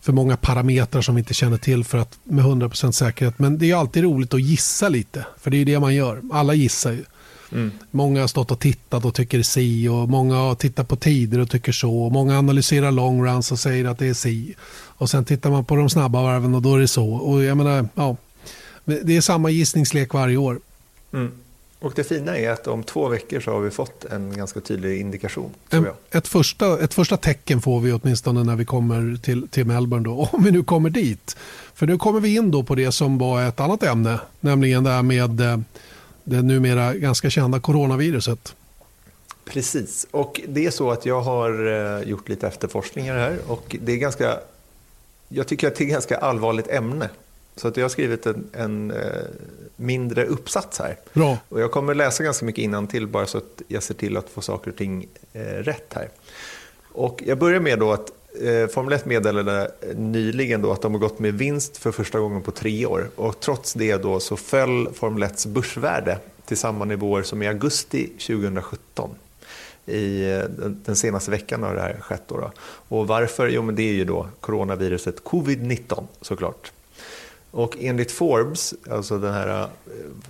[0.00, 3.38] för många parametrar som vi inte känner till för att med 100% säkerhet.
[3.38, 5.26] Men det är alltid roligt att gissa lite.
[5.40, 6.22] För det är det man gör.
[6.32, 7.04] Alla gissar ju.
[7.52, 7.70] Mm.
[7.90, 11.50] Många har stått och tittat och tycker si och många har tittat på tider och
[11.50, 11.98] tycker så.
[11.98, 14.54] Och många analyserar long runs och säger att det är si.
[14.70, 17.08] Och sen tittar man på de snabba varven och då är det så.
[17.08, 18.16] Och jag menar, ja,
[18.84, 20.60] det är samma gissningslek varje år.
[21.12, 21.32] Mm.
[21.80, 25.00] Och det fina är att om två veckor så har vi fått en ganska tydlig
[25.00, 25.50] indikation.
[25.70, 25.86] Jag.
[26.10, 30.04] Ett, första, ett första tecken får vi åtminstone när vi kommer till, till Melbourne.
[30.04, 31.36] Då, om vi nu kommer dit.
[31.74, 34.20] För nu kommer vi in då på det som var ett annat ämne.
[34.40, 35.58] Nämligen det här med eh,
[36.24, 38.54] det numera ganska kända coronaviruset.
[39.44, 43.92] Precis, och det är så att jag har eh, gjort lite efterforskningar här och det
[43.92, 44.38] är ganska,
[45.28, 47.08] jag tycker att det är ett ganska allvarligt ämne.
[47.56, 48.96] Så att jag har skrivit en, en eh,
[49.78, 50.96] mindre uppsats här.
[51.12, 51.38] Bra.
[51.48, 54.40] Och jag kommer läsa ganska mycket till bara så att jag ser till att få
[54.40, 56.08] saker och ting eh, rätt här.
[56.92, 58.12] Och jag börjar med då att
[58.42, 62.42] eh, Formel 1 meddelade nyligen då att de har gått med vinst för första gången
[62.42, 63.10] på tre år.
[63.16, 68.06] Och trots det då så föll Formel 1s börsvärde till samma nivåer som i augusti
[68.06, 69.10] 2017
[69.86, 70.44] i eh,
[70.84, 72.22] den senaste veckan har det här skett.
[72.26, 72.52] Då, då.
[72.88, 73.48] Och varför?
[73.48, 76.72] Jo, men det är ju då coronaviruset covid-19 såklart.
[77.50, 79.68] Och enligt Forbes, alltså den här, eh,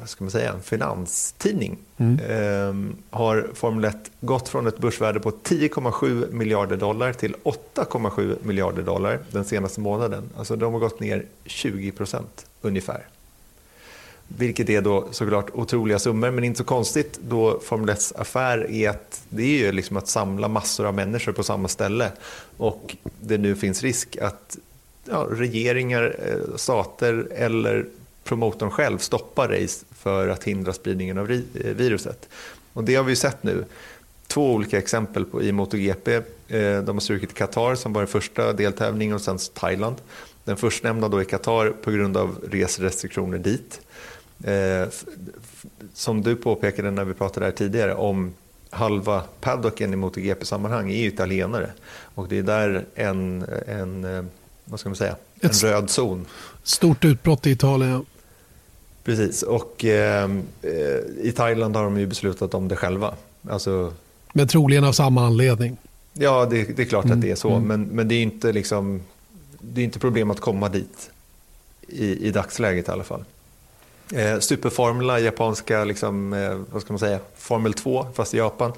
[0.00, 2.18] vad ska man säga, finanstidning, mm.
[2.20, 8.82] eh, har Formel 1 gått från ett börsvärde på 10,7 miljarder dollar till 8,7 miljarder
[8.82, 10.30] dollar den senaste månaden.
[10.36, 13.06] Alltså de har gått ner 20 procent ungefär.
[14.28, 18.90] Vilket är då såklart otroliga summor, men inte så konstigt då Formel 1 affär är
[18.90, 22.12] att det är ju liksom att samla massor av människor på samma ställe
[22.56, 24.58] och det nu finns risk att
[25.10, 27.86] ja, regeringar, eh, stater eller
[28.24, 32.28] promotorn själv stoppar race för att hindra spridningen av eh, viruset.
[32.72, 33.64] Och det har vi sett nu.
[34.26, 36.14] Två olika exempel på, i MotoGP.
[36.14, 36.22] Eh,
[36.82, 39.96] de har strukit Qatar som var den första deltävlingen och sen Thailand.
[40.44, 43.80] Den förstnämnda då i Qatar på grund av reserestriktioner dit.
[45.94, 48.34] Som du påpekade när vi pratade här tidigare om
[48.70, 51.70] halva paddocken i MotoGP-sammanhang är italienare.
[52.14, 54.28] Och det är där en, en
[54.68, 56.26] vad ska man säga, en Ett röd zon.
[56.62, 58.04] Stort utbrott i Italien.
[59.04, 63.14] Precis, och ehm, eh, i Thailand har de ju beslutat om det själva.
[63.50, 63.92] Alltså,
[64.32, 65.76] men troligen av samma anledning.
[66.12, 67.18] Ja, det, det är klart mm.
[67.18, 67.50] att det är så.
[67.50, 67.68] Mm.
[67.68, 69.02] Men, men det är inte liksom,
[69.60, 71.10] det är inte problem att komma dit
[71.88, 73.24] i, i dagsläget i alla fall.
[74.12, 78.72] Eh, Superformula, japanska liksom, eh, vad ska man säga, Formel 2, fast i Japan.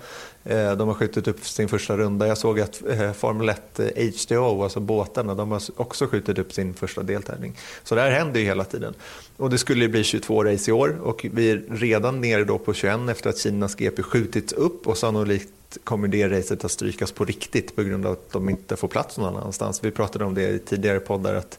[0.44, 2.26] Eh, de har skjutit upp sin första runda.
[2.26, 6.74] Jag såg att eh, Formel 1-HDO, eh, alltså båtarna, de har också skjutit upp sin
[6.74, 7.56] första deltävling.
[7.84, 8.94] Så det här händer ju hela tiden.
[9.36, 12.74] Och det skulle bli 22 race i år och vi är redan nere då på
[12.74, 15.52] 21 efter att Kinas GP skjutits upp och sannolikt
[15.84, 19.18] kommer det racet att strykas på riktigt på grund av att de inte får plats
[19.18, 19.84] någon annanstans.
[19.84, 21.58] Vi pratade om det i tidigare poddar att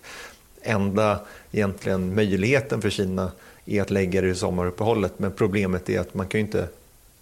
[0.62, 1.20] enda
[1.52, 3.32] egentligen möjligheten för Kina
[3.66, 6.68] är att lägga det i sommaruppehållet men problemet är att man kan ju inte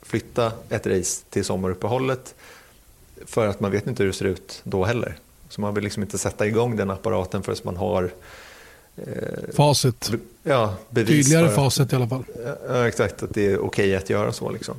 [0.02, 2.36] flytta ett race till sommaruppehållet
[3.26, 5.16] för att man vet inte hur det ser ut då heller.
[5.50, 8.12] Så man vill liksom inte sätta igång den apparaten förrän man har
[8.98, 9.04] eh,
[9.54, 10.12] Facit.
[10.44, 12.24] Ja, bevis Tydligare att, facit i alla fall.
[12.68, 14.52] Ja, exakt, att det är okej okay att göra så.
[14.52, 14.76] Liksom.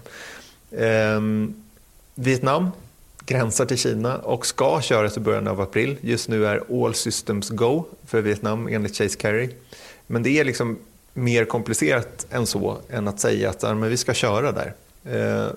[0.71, 1.21] Eh,
[2.15, 2.71] Vietnam
[3.27, 5.97] gränsar till Kina och ska köras i början av april.
[6.01, 9.49] Just nu är all systems go för Vietnam enligt Chase Carey.
[10.07, 10.79] Men det är liksom
[11.15, 14.75] mer komplicerat än så, än att säga att ja, men vi ska köra där.
[15.05, 15.53] Eh,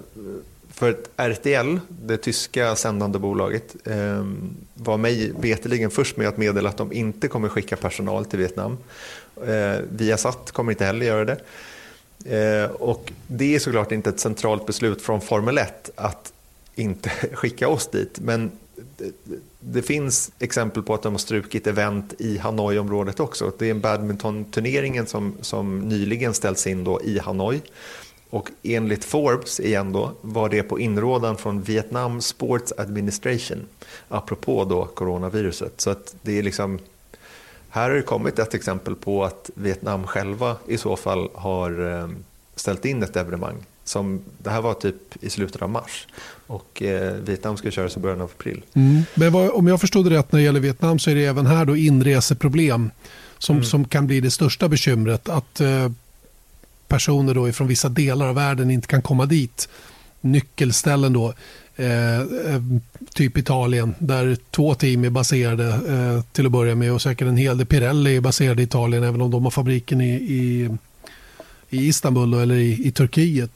[0.73, 4.25] för RTL, det tyska sändande bolaget, eh,
[4.73, 8.77] var mig veteligen först med att meddela att de inte kommer skicka personal till Vietnam.
[9.47, 11.37] Eh, Viasat kommer inte heller göra det.
[12.25, 16.33] Eh, och det är såklart inte ett centralt beslut från Formel 1 att
[16.75, 18.19] inte skicka oss dit.
[18.19, 18.51] Men
[19.59, 23.51] det finns exempel på att de har strukit event i Hanoi-området också.
[23.57, 27.61] Det är en badmintonturneringen som, som nyligen ställts in då i Hanoi.
[28.29, 33.65] Och enligt Forbes igen då var det på inrådan från Vietnam Sports Administration
[34.07, 35.81] apropå då coronaviruset.
[35.81, 36.79] Så att det är liksom,
[37.69, 42.09] här har det kommit ett exempel på att Vietnam själva i så fall har eh,
[42.55, 43.65] ställt in ett evenemang.
[43.83, 46.07] Som, det här var typ i slutet av mars
[46.47, 48.61] och eh, Vietnam ska köras i början av april.
[48.73, 49.03] Mm.
[49.15, 51.45] Men vad, om jag förstod det rätt när det gäller Vietnam så är det även
[51.45, 52.91] här då inreseproblem
[53.37, 53.65] som, mm.
[53.65, 55.29] som kan bli det största bekymret.
[55.29, 55.91] Att eh,
[56.87, 59.69] personer då från vissa delar av världen inte kan komma dit.
[60.21, 61.33] Nyckelställen då,
[61.75, 62.61] eh, eh,
[63.13, 67.37] typ Italien, där två team är baserade eh, till att börja med och säkert en
[67.37, 67.67] hel del.
[67.67, 70.69] Pirelli är baserade i Italien även om de har fabriken i, i,
[71.69, 73.51] i Istanbul eller i, i Turkiet.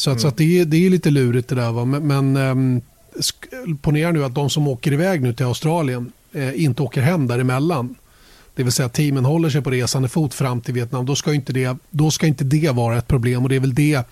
[0.00, 0.20] Så, att, mm.
[0.20, 1.72] så att det, är, det är lite lurigt det där.
[1.72, 1.84] Va?
[1.84, 6.82] Men, men eh, ponera nu att de som åker iväg nu till Australien eh, inte
[6.82, 7.94] åker hem däremellan
[8.54, 11.34] det vill säga att teamen håller sig på resande fot fram till Vietnam, då ska
[11.34, 13.42] inte det, då ska inte det vara ett problem.
[13.42, 14.06] Och det är väl det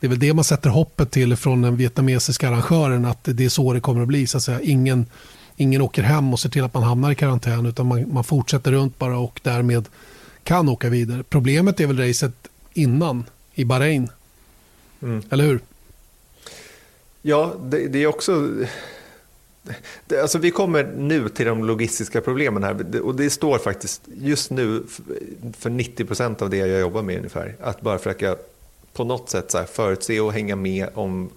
[0.00, 3.48] det är väl det man sätter hoppet till från den vietnamesiska arrangören att det är
[3.48, 4.26] så det kommer att bli.
[4.26, 4.60] Så att säga.
[4.60, 5.06] Ingen,
[5.56, 8.72] ingen åker hem och ser till att man hamnar i karantän utan man, man fortsätter
[8.72, 9.88] runt bara och därmed
[10.44, 11.22] kan åka vidare.
[11.22, 12.34] Problemet är väl racet
[12.74, 14.08] innan i Bahrain
[15.02, 15.22] Mm.
[15.30, 15.60] Eller hur?
[17.22, 18.48] Ja, det, det är också...
[20.06, 24.50] Det, alltså vi kommer nu till de logistiska problemen här och det står faktiskt just
[24.50, 24.82] nu
[25.58, 27.56] för 90 procent av det jag jobbar med ungefär.
[27.60, 28.36] Att bara försöka
[28.92, 31.30] på något sätt så här förutse och hänga med om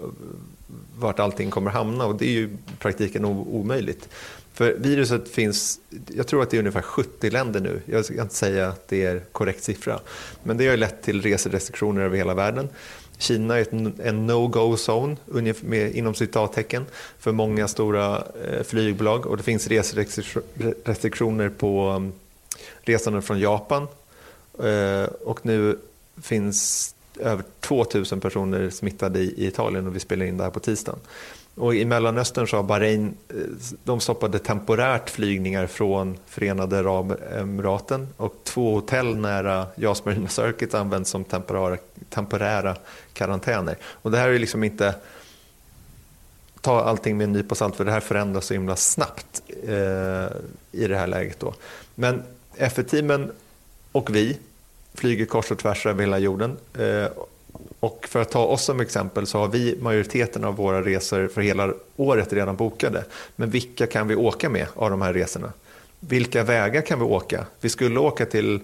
[1.00, 4.10] vart allting kommer hamna och det är ju i praktiken omöjligt.
[4.54, 5.80] För viruset finns,
[6.16, 7.82] jag tror att det är ungefär 70 länder nu.
[7.86, 10.00] Jag ska inte säga att det är korrekt siffra.
[10.44, 12.70] Men det har lett till reserestriktioner över hela världen.
[13.18, 13.68] Kina är
[14.02, 15.18] en no-go-zone
[15.94, 16.86] inom citattecken
[17.20, 22.14] för många stora eh, flygbolag och det finns reserestriktioner på mm,
[22.82, 23.88] resande från Japan.
[24.64, 25.78] Eh, och nu
[26.22, 31.00] finns över 2000 personer smittade i Italien och vi spelar in det här på tisdagen.
[31.56, 33.36] Och I Mellanöstern så har Bahrain eh,
[33.84, 41.10] de stoppade temporärt flygningar från Förenade Arabemiraten och två hotell nära Jas Marina Circuit används
[41.10, 41.78] som temporära,
[42.10, 42.76] temporära
[43.14, 43.78] karantäner.
[43.84, 44.96] Och det här är liksom inte
[46.62, 50.28] ta allting med en nypa salt för det här förändras så himla snabbt eh,
[50.72, 51.40] i det här läget.
[51.40, 51.54] Då.
[51.96, 52.24] Men
[52.58, 53.32] F1-teamen
[53.92, 54.38] och vi
[54.94, 56.58] flyger kors och tvärs över hela jorden.
[56.74, 57.08] Eh,
[57.80, 61.42] och för att ta oss som exempel så har vi majoriteten av våra resor för
[61.42, 63.06] hela året redan bokade.
[63.36, 65.54] Men vilka kan vi åka med av de här resorna?
[66.00, 67.46] Vilka vägar kan vi åka?
[67.62, 68.62] Vi skulle åka till,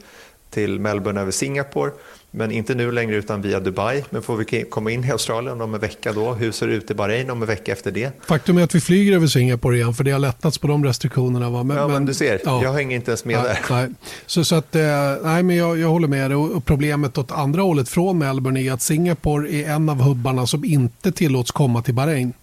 [0.50, 1.92] till Melbourne över Singapore
[2.32, 4.04] men inte nu längre utan via Dubai.
[4.10, 6.34] Men får vi komma in i Australien om en vecka då?
[6.34, 8.12] Hur ser det ut i Bahrain om en vecka efter det?
[8.26, 11.50] Faktum är att vi flyger över Singapore igen för det har lättats på de restriktionerna.
[11.50, 11.64] Va?
[11.64, 12.64] Men, ja, men, du ser, ja.
[12.64, 13.76] jag hänger inte ens med nej, där.
[13.76, 13.90] Nej.
[14.26, 14.82] Så, så att, eh,
[15.24, 16.36] nej, men jag, jag håller med dig.
[16.36, 20.66] Och problemet åt andra hållet från Melbourne är att Singapore är en av hubbarna som
[20.66, 22.34] inte tillåts komma till Bahrain.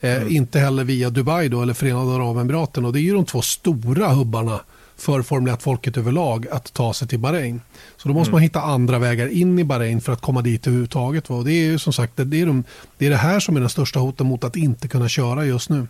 [0.00, 0.36] Eh, mm.
[0.36, 2.84] Inte heller via Dubai då, eller Förenade Arabemiraten.
[2.84, 4.60] Och det är ju de två stora hubbarna
[4.96, 7.60] för Formel 1-folket överlag att ta sig till Bahrain.
[7.96, 8.32] Så då måste mm.
[8.32, 11.30] man hitta andra vägar in i Bahrain för att komma dit överhuvudtaget.
[11.30, 12.64] Och det är ju som sagt det, är de,
[12.98, 15.70] det, är det här som är den största hoten mot att inte kunna köra just
[15.70, 15.86] nu.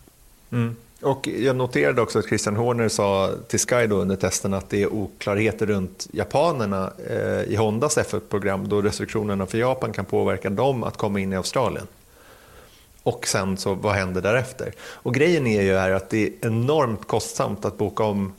[0.53, 0.77] Mm.
[1.03, 4.83] Och jag noterade också att Christian Horner sa till Sky då under testen att det
[4.83, 10.85] är oklarheter runt japanerna eh, i Hondas F1-program då restriktionerna för Japan kan påverka dem
[10.85, 11.87] att komma in i Australien.
[13.03, 14.73] Och sen så vad händer därefter?
[14.81, 18.33] Och grejen är ju här att det är enormt kostsamt att boka om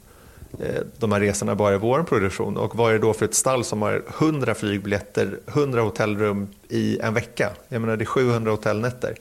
[0.59, 2.57] Eh, de här resorna bara i vår produktion.
[2.57, 6.99] Och vad är det då för ett stall som har 100 flygbiljetter, 100 hotellrum i
[6.99, 7.51] en vecka?
[7.69, 9.15] Jag menar det är 700 hotellnätter.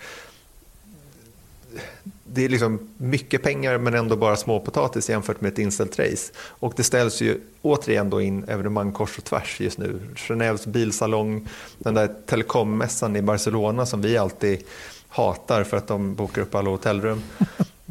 [2.25, 6.33] Det är liksom mycket pengar men ändå bara småpotatis jämfört med ett inställt race.
[6.37, 10.01] Och det ställs ju återigen då in evenemang kors och tvärs just nu.
[10.17, 14.63] Genèves bilsalong, den där telekommässan i Barcelona som vi alltid
[15.09, 17.23] hatar för att de bokar upp alla hotellrum.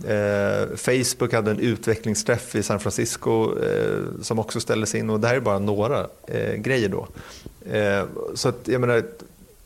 [0.04, 5.28] Eh, Facebook hade en utvecklingsträff i San Francisco eh, som också ställdes in och det
[5.28, 7.08] här är bara några eh, grejer då.
[7.72, 8.04] Eh,
[8.34, 9.04] så att, jag menar,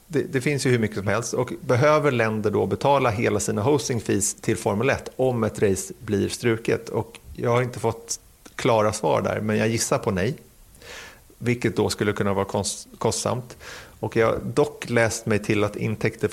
[0.08, 3.62] det, det, finns ju hur mycket som helst och behöver länder då betala hela sina
[3.62, 6.89] hosting fees till Formel 1 om ett race blir struket?
[6.89, 8.20] Och jag har inte fått
[8.56, 10.36] klara svar där men jag gissar på nej.
[11.38, 12.63] Vilket då skulle kunna vara
[12.98, 13.58] kostsamt.
[14.00, 16.30] Och jag har dock läst mig till att intäkter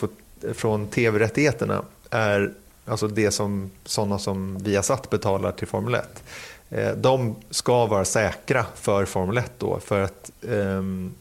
[0.55, 2.53] från tv-rättigheterna är
[2.87, 6.23] alltså det som sådana som Viasat betalar till Formel 1,
[6.71, 11.15] eh, de ska vara säkra för Formel 1 då för att um,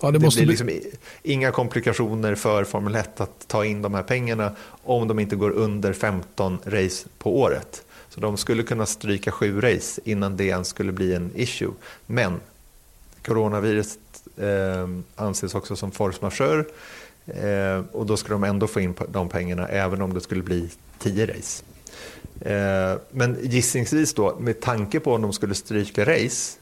[0.00, 0.70] Ja, det, det blir liksom
[1.22, 5.50] inga komplikationer för Formel 1 att ta in de här pengarna om de inte går
[5.50, 7.84] under 15 race på året.
[8.08, 11.70] Så de skulle kunna stryka sju race innan det ens skulle bli en issue.
[12.06, 12.40] Men
[13.26, 13.98] coronaviruset
[14.36, 16.64] eh, anses också som force majeure
[17.26, 20.70] Eh, och då skulle de ändå få in de pengarna även om det skulle bli
[20.98, 21.64] 10 race.
[22.40, 26.58] Eh, men gissningsvis då, med tanke på om de skulle stryka race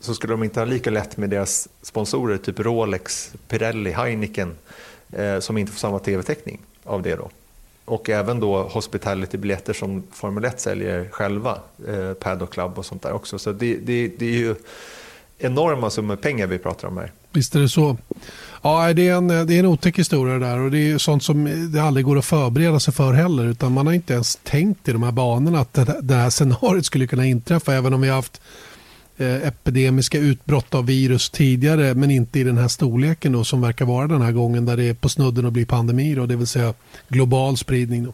[0.00, 4.56] så skulle de inte ha lika lätt med deras sponsorer, typ Rolex, Pirelli, Heineken,
[5.12, 7.30] eh, som inte får samma tv-täckning av det då.
[7.84, 13.12] Och även då hospitality-biljetter som Formel 1 säljer själva, eh, Paddock Club och sånt där
[13.12, 13.38] också.
[13.38, 14.54] Så det, det, det är ju
[15.38, 17.12] enorma summor pengar vi pratar om här.
[17.32, 17.96] Visst är det så.
[18.62, 21.68] Ja, det är en, det är en otäck historia där och det är sånt som
[21.72, 23.46] det aldrig går att förbereda sig för heller.
[23.46, 26.86] Utan man har inte ens tänkt i de här banorna att det, det här scenariot
[26.86, 27.74] skulle kunna inträffa.
[27.74, 28.40] Även om vi har haft
[29.16, 33.84] eh, epidemiska utbrott av virus tidigare men inte i den här storleken då, som verkar
[33.84, 36.14] vara den här gången där det är på snudden att bli pandemi.
[36.14, 36.74] Då, det vill säga
[37.08, 38.04] global spridning.
[38.04, 38.12] Då.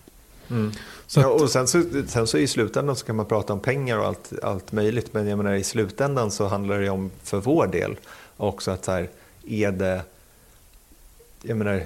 [0.50, 0.72] Mm.
[1.06, 3.60] Så att, ja, och sen så, sen så i slutändan så kan man prata om
[3.60, 7.40] pengar och allt, allt möjligt men jag menar, i slutändan så handlar det om för
[7.40, 7.96] vår del
[8.37, 9.09] också att så här,
[9.47, 10.03] är det
[11.43, 11.82] jag menar,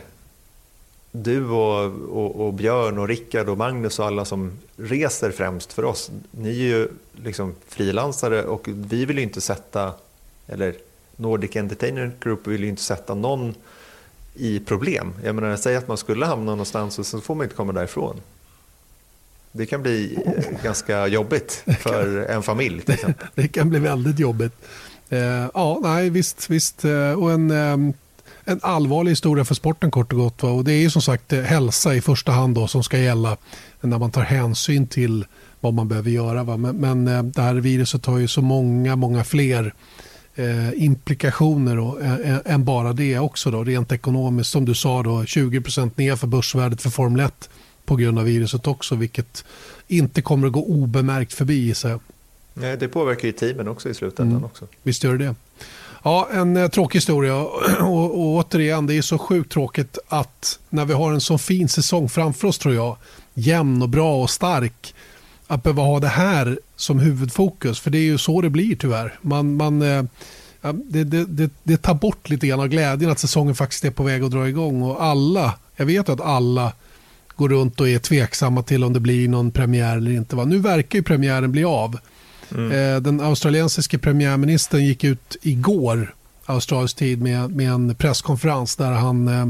[1.12, 5.84] du och, och, och, Björn och Rickard och Magnus och alla som reser främst för
[5.84, 6.88] oss, ni är ju
[7.24, 9.92] liksom frilansare och vi vill ju inte sätta,
[10.46, 10.74] eller
[11.16, 13.54] Nordic Entertainment Group vill ju inte sätta någon
[14.34, 15.14] i problem.
[15.24, 18.20] Jag menar, säg att man skulle hamna någonstans och så får man inte komma därifrån.
[19.52, 23.28] Det kan bli eh, ganska jobbigt för en familj till exempel.
[23.34, 24.52] Det kan bli väldigt jobbigt.
[25.10, 26.84] Eh, ja, nej, visst, visst.
[26.84, 27.92] Eh, och en, ehm,
[28.44, 30.42] en allvarlig historia för sporten kort och gott.
[30.42, 30.50] Va?
[30.50, 33.36] Och det är ju som sagt eh, hälsa i första hand då, som ska gälla
[33.80, 35.24] när man tar hänsyn till
[35.60, 36.44] vad man behöver göra.
[36.44, 36.56] Va?
[36.56, 39.74] Men, men det här viruset har ju så många, många fler
[40.34, 43.50] eh, implikationer då, eh, än bara det också.
[43.50, 45.62] Då, rent ekonomiskt, som du sa, då, 20
[45.94, 47.50] ner för börsvärdet för Formel 1
[47.84, 49.44] på grund av viruset också, vilket
[49.88, 51.74] inte kommer att gå obemärkt förbi.
[51.74, 52.00] Så.
[52.54, 54.36] Nej, det påverkar ju teamen också i slutändan.
[54.36, 54.44] Mm.
[54.44, 54.66] också.
[54.82, 55.34] Visst gör det det.
[56.02, 57.36] Ja, en eh, tråkig historia.
[57.80, 61.68] Och, och, återigen, det är så sjukt tråkigt att när vi har en så fin
[61.68, 62.96] säsong framför oss, tror jag,
[63.34, 64.94] jämn och bra och stark,
[65.46, 67.80] att behöva ha det här som huvudfokus.
[67.80, 69.18] För det är ju så det blir tyvärr.
[69.22, 70.04] Man, man, eh,
[70.72, 74.02] det, det, det, det tar bort lite grann av glädjen att säsongen faktiskt är på
[74.02, 74.82] väg att dra igång.
[74.82, 76.72] Och alla, jag vet att alla
[77.36, 80.36] går runt och är tveksamma till om det blir någon premiär eller inte.
[80.36, 80.44] Va?
[80.44, 81.98] Nu verkar ju premiären bli av.
[82.54, 82.72] Mm.
[82.72, 86.14] Eh, den australiensiske premiärministern gick ut igår,
[86.46, 89.46] australisk tid, med, med en presskonferens där han, eh,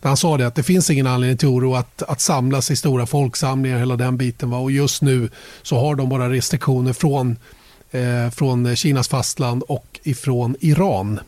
[0.00, 2.76] där han sa det att det finns ingen anledning till oro att, att samlas i
[2.76, 4.50] stora folksamlingar, hela den biten.
[4.50, 4.58] Va?
[4.58, 5.28] Och just nu
[5.62, 7.36] så har de bara restriktioner från,
[7.90, 11.20] eh, från Kinas fastland och ifrån Iran.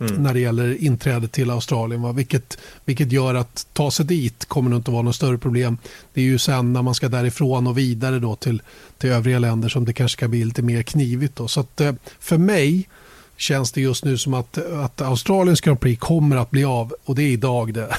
[0.00, 0.22] Mm.
[0.22, 2.02] när det gäller inträde till Australien.
[2.02, 2.12] Va?
[2.12, 5.78] Vilket, vilket gör att ta sig dit kommer nog inte vara något större problem.
[6.14, 8.62] Det är ju sen när man ska därifrån och vidare då till,
[8.98, 11.36] till övriga länder som det kanske ska bli lite mer knivigt.
[11.36, 11.48] Då.
[11.48, 12.88] Så att, eh, för mig
[13.36, 17.14] känns det just nu som att, att Australiens Grand Prix kommer att bli av och
[17.14, 17.96] det är idag det.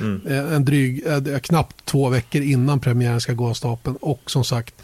[0.00, 0.20] Mm.
[0.26, 4.44] Eh, en dryg, eh, knappt två veckor innan premiären ska gå av stapeln och som
[4.44, 4.74] sagt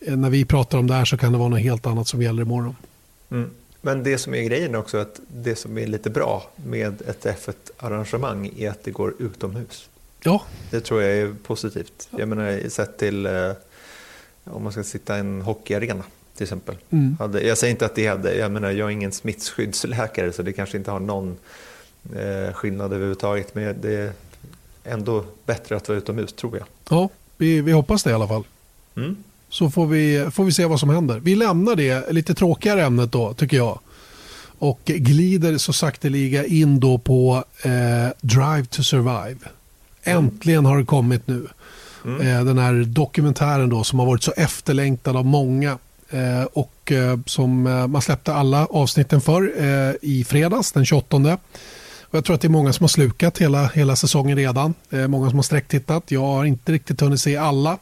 [0.00, 2.42] när vi pratar om det här så kan det vara något helt annat som gäller
[2.42, 2.76] imorgon.
[3.30, 3.50] Mm.
[3.80, 8.50] Men det som är grejen också att det som är lite bra med ett F1-arrangemang
[8.58, 9.88] är att det går utomhus.
[10.22, 10.42] Ja.
[10.70, 12.08] Det tror jag är positivt.
[12.10, 13.52] Jag menar sett till eh,
[14.44, 16.04] om man ska sitta i en hockeyarena
[16.34, 16.76] till exempel.
[16.90, 17.16] Mm.
[17.42, 20.76] jag säger inte att det hade, jag menar jag är ingen smittskyddsläkare så det kanske
[20.76, 21.36] inte har någon
[22.16, 23.54] eh, skillnad överhuvudtaget.
[23.54, 24.12] Men det är
[24.84, 26.66] ändå bättre att vara utomhus tror jag.
[26.90, 28.44] Ja, vi, vi hoppas det i alla fall.
[28.96, 29.16] Mm
[29.50, 31.20] så får vi, får vi se vad som händer.
[31.20, 33.78] Vi lämnar det lite tråkigare ämnet då, tycker jag.
[34.58, 39.38] Och glider så sakteliga in då på eh, Drive to Survive.
[40.02, 41.46] Äntligen har det kommit nu.
[42.04, 42.20] Mm.
[42.20, 45.78] Eh, den här dokumentären då som har varit så efterlängtad av många.
[46.10, 51.16] Eh, och eh, som eh, man släppte alla avsnitten för eh, i fredags den 28.
[52.10, 54.74] Och jag tror att det är många som har slukat hela, hela säsongen redan.
[55.08, 56.10] många som har sträcktittat.
[56.10, 57.78] Jag har inte riktigt hunnit se alla,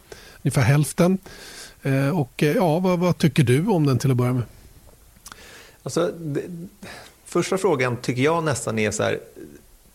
[0.46, 1.18] ungefär hälften.
[1.82, 4.42] Eh, och eh, ja, vad, vad, tycker du om den till att börja med?
[5.82, 6.42] Alltså, det,
[7.24, 9.18] första frågan tycker jag nästan är så här,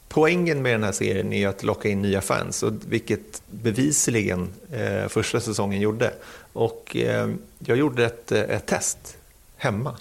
[0.10, 5.08] poängen med den här serien är att locka in nya fans, och vilket bevisligen eh,
[5.08, 6.14] första säsongen gjorde.
[6.54, 7.30] Och eh,
[7.60, 9.18] jag gjorde ett, eh, ett test
[9.58, 9.96] hemma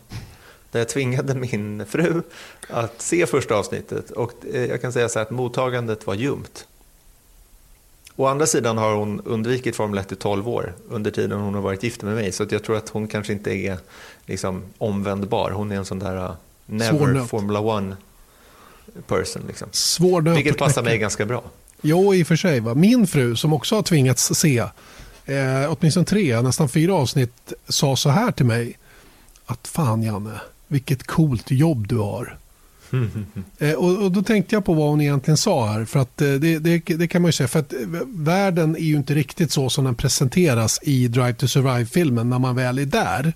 [0.71, 2.23] där jag tvingade min fru
[2.69, 6.67] att se första avsnittet och eh, jag kan säga så här att mottagandet var ljumt.
[8.21, 11.61] Å andra sidan har hon undvikit Formel 1 i 12 år under tiden hon har
[11.61, 12.33] varit gift med mig.
[12.33, 13.79] Så jag tror att hon kanske inte är
[14.27, 15.51] liksom, omvändbar.
[15.51, 16.33] Hon är en sån där uh,
[16.67, 17.97] never Formula 1
[19.07, 19.43] person.
[19.49, 19.69] Liksom.
[19.73, 21.43] Svår Vilket passar mig ganska bra.
[21.81, 22.61] Jo, i och för sig.
[22.61, 22.75] Va?
[22.75, 24.69] Min fru som också har tvingats se eh,
[25.69, 28.79] åtminstone tre, nästan fyra avsnitt sa så här till mig.
[29.47, 32.37] Att fan Janne, vilket coolt jobb du har.
[33.59, 35.85] Eh, och, och, Då tänkte jag på vad hon egentligen sa här.
[35.85, 37.49] För att eh, det, det, det, kan man ju säga.
[37.49, 41.49] För att eh, världen är ju inte riktigt så som den presenteras i Drive to
[41.49, 43.33] Survive-filmen när man väl är där.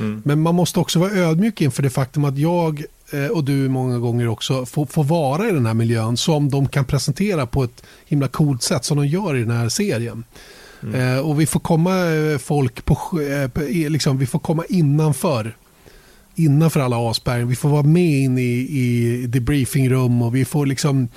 [0.00, 0.22] Mm.
[0.24, 2.84] Men man måste också vara ödmjuk inför det faktum att jag
[3.32, 6.84] och du många gånger också får, får, vara i den här miljön som de kan
[6.84, 10.24] presentera på ett himla coolt sätt som de gör i den här serien.
[10.82, 11.24] Mm.
[11.24, 11.94] och vi får komma
[12.38, 12.98] folk på,
[13.68, 15.54] liksom, vi får komma innanför
[16.36, 17.48] innanför alla asbergen.
[17.48, 21.08] Vi får vara med in i, i debriefingrum och vi får liksom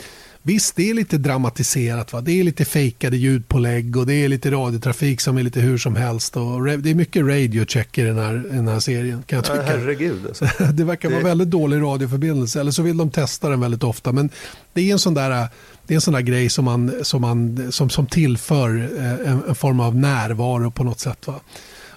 [0.42, 2.14] Visst, det är lite dramatiserat.
[2.14, 2.22] Va?
[2.22, 5.96] Det är lite fejkade ljudpålägg och det är lite radiotrafik som är lite hur som
[5.96, 6.38] helst.
[6.38, 9.24] Och det är mycket radiocheck i den här, den här serien.
[9.24, 9.62] Kan jag tycka.
[9.62, 10.26] Herregud.
[10.28, 10.46] Alltså.
[10.74, 11.16] det verkar det...
[11.16, 12.60] vara väldigt dålig radioförbindelse.
[12.60, 14.12] Eller så vill de testa den väldigt ofta.
[14.12, 14.30] Men
[14.74, 15.48] det är en sån där,
[15.88, 19.44] det är en sån där grej som, man, som, man, som, som tillför eh, en,
[19.48, 21.28] en form av närvaro på något sätt.
[21.28, 21.40] Va?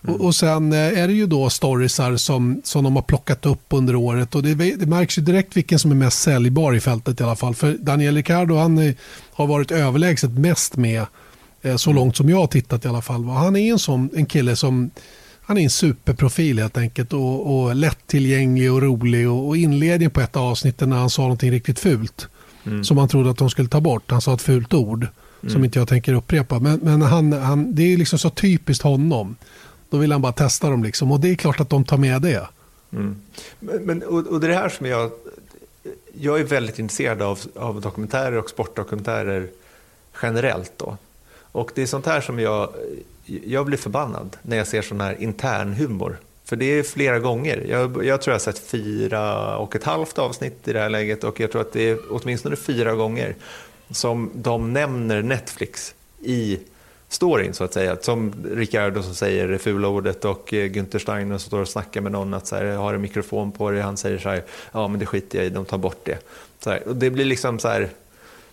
[0.05, 0.15] Mm.
[0.15, 3.65] Och, och, sen eh, är det ju då storiesar som, som de har plockat upp
[3.69, 4.35] under året.
[4.35, 7.37] Och det, det märks ju direkt vilken som är mest säljbar i fältet i alla
[7.37, 7.55] fall.
[7.55, 8.95] För Daniel Ricciardo han är,
[9.33, 11.07] har varit överlägset mest med
[11.63, 13.25] eh, så långt som jag har tittat i alla fall.
[13.25, 14.91] Han är en sån en kille som
[15.45, 20.21] han är en superprofil helt enkelt och, och lättillgänglig och rolig och, och inledningen på
[20.21, 22.29] ett avsnitt när han sa någonting riktigt fult.
[22.65, 22.85] mm.
[22.85, 24.11] som han trodde att de skulle ta bort.
[24.11, 25.07] Han sa ett fult ord
[25.43, 25.53] mm.
[25.53, 26.59] som inte jag tänker upprepa.
[26.59, 29.37] Men, men han, han, det är liksom så typiskt honom.
[29.93, 31.13] Då vill han bara testa dem liksom.
[31.13, 32.49] och det är klart att de tar med det.
[32.93, 33.17] Mm.
[33.61, 35.11] Men, men, och, och det är det här som jag,
[36.13, 39.49] jag är väldigt intresserad av, av dokumentärer och sportdokumentärer
[40.23, 40.73] generellt.
[40.77, 40.97] Då.
[41.35, 42.73] Och det är sånt här som jag,
[43.25, 46.17] jag blir förbannad när jag ser sån här intern humor.
[46.45, 47.67] För det är flera gånger.
[47.69, 51.25] Jag, jag, tror jag har sett fyra och ett halvt avsnitt i det här läget
[51.25, 53.35] och jag tror att det är åtminstone fyra gånger
[53.91, 56.59] som de nämner Netflix i
[57.13, 57.97] storyn så att säga.
[58.01, 62.01] Som Ricardo som säger det fula ordet och eh, Günther Steiner som står och snackar
[62.01, 63.81] med någon att så här, jag har en mikrofon på dig.
[63.81, 66.19] Han säger så här, ja men det skiter jag i, de tar bort det.
[66.61, 67.89] Så här, och det blir liksom så här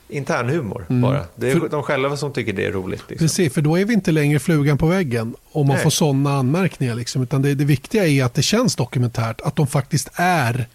[0.09, 1.01] internhumor mm.
[1.01, 1.25] bara.
[1.35, 3.03] Det är för, de själva som tycker det är roligt.
[3.09, 3.25] Liksom.
[3.27, 5.83] Precis, för då är vi inte längre flugan på väggen om man Nej.
[5.83, 6.95] får sådana anmärkningar.
[6.95, 10.67] Liksom, utan det, det viktiga är att det känns dokumentärt, att de faktiskt är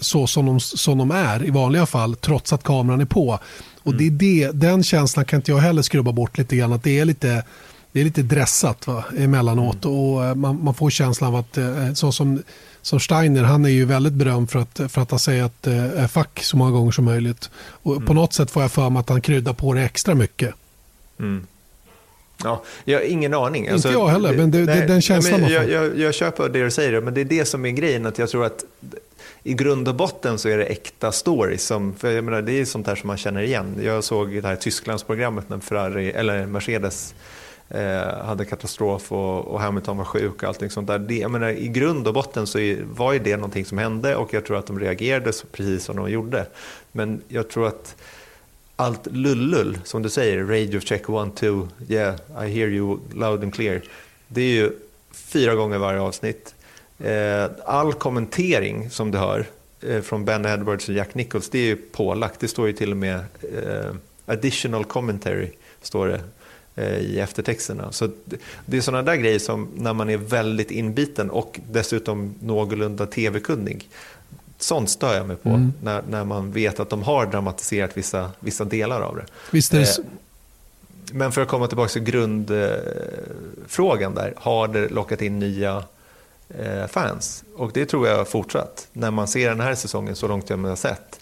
[0.00, 3.38] så som de, som de är i vanliga fall, trots att kameran är på.
[3.82, 3.98] Och mm.
[3.98, 6.98] det är det, den känslan kan inte jag heller skrubba bort lite grann, att det
[6.98, 7.44] är lite
[7.92, 9.96] det är lite dressat va, emellanåt mm.
[9.96, 12.42] och eh, man, man, får känslan av att eh, så som,
[12.82, 16.42] som Steiner, han är ju väldigt berömd för att, för att ha sagt eh, fack
[16.42, 17.50] så många gånger som möjligt.
[17.56, 18.06] Och mm.
[18.06, 20.54] På något sätt får jag för mig att han kryddar på det extra mycket.
[21.18, 21.46] Mm.
[22.44, 23.68] Ja, jag har ingen aning.
[23.68, 25.50] Alltså, inte jag heller, men det, nej, den känslan får.
[25.50, 28.06] Jag, jag, jag köper det du säger, men det är det som är grejen.
[28.06, 28.64] Att jag tror att
[29.42, 31.64] i grund och botten så är det äkta stories.
[31.64, 33.76] Som, för jag menar, det är sånt här som man känner igen.
[33.82, 37.14] Jag såg det här Tysklandsprogrammet när Ferrari, eller Mercedes
[37.68, 40.98] eh, hade katastrof och, och, Hamilton var sjuk och allting sånt där.
[40.98, 44.16] Det, jag menar, I grund och botten så är, var ju det någonting som hände
[44.16, 46.46] och jag tror att de reagerade precis som de gjorde.
[46.92, 47.96] Men jag tror att
[48.80, 53.54] allt lullull, som du säger, radio check one, two, yeah, I hear you loud and
[53.54, 53.82] clear.
[54.28, 54.72] Det är ju
[55.12, 56.54] fyra gånger varje avsnitt.
[56.98, 59.46] Eh, all kommentering som du hör
[59.80, 62.40] eh, från Ben Edwards och Jack Nichols, det är ju pålagt.
[62.40, 63.94] Det står ju till och med eh,
[64.26, 65.50] additional commentary,
[65.82, 66.20] står det
[67.00, 67.92] i eftertexterna.
[67.92, 68.10] Så
[68.66, 73.88] det är sådana där grejer som när man är väldigt inbiten och dessutom någorlunda tv-kunnig.
[74.58, 75.72] Sånt stör jag mig på mm.
[75.82, 79.24] när, när man vet att de har dramatiserat vissa, vissa delar av det.
[79.50, 79.98] Visst det
[81.12, 85.84] Men för att komma tillbaka till grundfrågan där, har det lockat in nya
[86.56, 87.44] Eh, fans.
[87.56, 88.88] Och det tror jag fortsatt.
[88.92, 91.20] När man ser den här säsongen så långt jag har sett.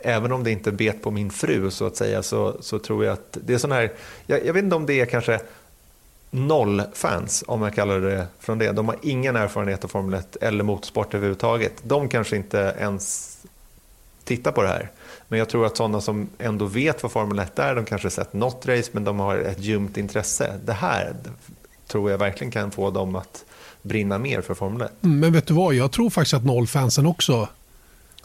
[0.00, 3.12] Även om det inte bet på min fru så att säga så, så tror jag
[3.12, 3.92] att det är sån här,
[4.26, 5.40] jag, jag vet inte om det är kanske
[6.30, 8.72] noll fans om jag kallar det från det.
[8.72, 11.72] De har ingen erfarenhet av Formel 1 eller motorsport överhuvudtaget.
[11.82, 13.36] De kanske inte ens
[14.24, 14.90] tittar på det här.
[15.28, 18.32] Men jag tror att sådana som ändå vet vad Formel 1 är, de kanske sett
[18.32, 20.54] något race men de har ett ljumt intresse.
[20.64, 21.14] Det här
[21.86, 23.44] tror jag verkligen kan få dem att
[23.82, 24.92] brinna mer för Formel 1.
[25.02, 27.48] Mm, men vet du vad, jag tror faktiskt att nollfansen också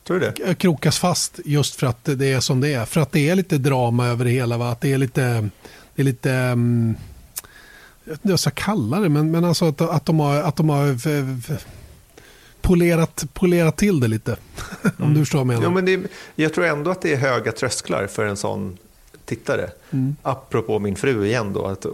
[0.04, 0.56] tror det?
[0.56, 2.86] krokas fast just för att det är som det är.
[2.86, 4.58] För att det är lite drama över det hela.
[4.58, 4.72] Va?
[4.72, 5.50] Att det är lite,
[5.96, 6.96] det är lite um,
[8.22, 10.98] jag ska kalla det, men, men alltså att, att de har, att de har
[12.62, 14.38] polerat, polerat till det lite.
[14.98, 15.64] om du förstår vad jag menar.
[15.64, 18.78] Ja, men det, jag tror ändå att det är höga trösklar för en sån
[19.26, 19.70] tittare.
[19.92, 20.16] Mm.
[20.22, 21.66] Apropå min fru igen då.
[21.66, 21.86] Att,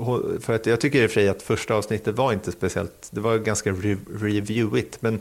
[0.41, 3.21] för att jag tycker i och för sig att första avsnittet var inte speciellt, det
[3.21, 5.01] var ganska reviewigt.
[5.01, 5.19] Men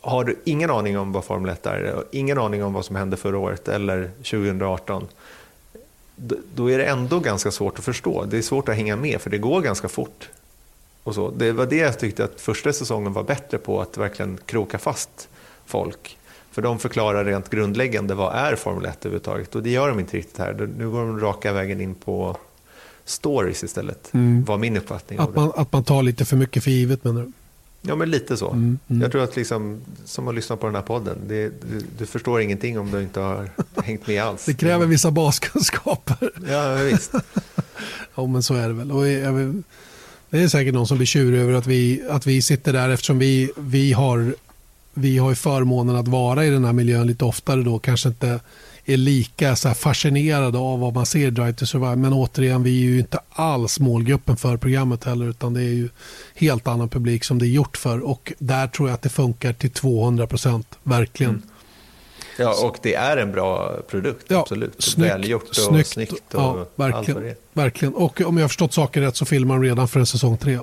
[0.00, 2.96] har du ingen aning om vad Formel 1 är och ingen aning om vad som
[2.96, 5.06] hände förra året eller 2018
[6.54, 8.24] då är det ändå ganska svårt att förstå.
[8.24, 10.28] Det är svårt att hänga med för det går ganska fort.
[11.02, 11.30] Och så.
[11.30, 15.28] Det var det jag tyckte att första säsongen var bättre på, att verkligen kroka fast
[15.66, 16.18] folk.
[16.50, 20.16] För de förklarar rent grundläggande vad är Formel 1 överhuvudtaget och det gör de inte
[20.16, 20.68] riktigt här.
[20.78, 22.36] Nu går de raka vägen in på
[23.04, 24.44] stories istället, mm.
[24.44, 25.18] var min uppfattning.
[25.18, 27.32] Att man, att man tar lite för mycket för givet menar du?
[27.88, 28.50] Ja, men lite så.
[28.50, 29.02] Mm, mm.
[29.02, 32.40] Jag tror att liksom, som att lyssna på den här podden, det, du, du, förstår
[32.40, 33.50] ingenting om du inte har
[33.84, 34.44] hängt med alls.
[34.44, 36.30] Det kräver vissa baskunskaper.
[36.48, 37.12] Ja, visst.
[38.14, 38.92] ja, men så är det väl.
[38.92, 39.62] Och jag,
[40.30, 43.18] det är säkert någon som blir tjurig över att vi, att vi sitter där eftersom
[43.18, 44.34] vi, vi har
[44.98, 48.40] vi har ju förmånen att vara i den här miljön lite oftare då, kanske inte
[48.86, 51.96] är lika så fascinerade av vad man ser i Drive to Survive.
[51.96, 55.88] Men återigen, vi är ju inte alls målgruppen för programmet heller, utan det är ju
[56.34, 58.00] helt annan publik som det är gjort för.
[58.00, 61.32] Och där tror jag att det funkar till 200 procent, verkligen.
[61.32, 61.42] Mm.
[62.38, 64.82] Ja, och det är en bra produkt, ja, absolut.
[64.82, 67.94] Snyggt, Välgjort och snyggt, snyggt och ja, verkligen, allt verkligen.
[67.94, 70.58] Och om jag har förstått saken rätt så filmar de redan för en säsong tre.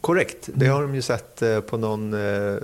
[0.00, 2.56] Korrekt, det har de ju sett eh, på någon eh,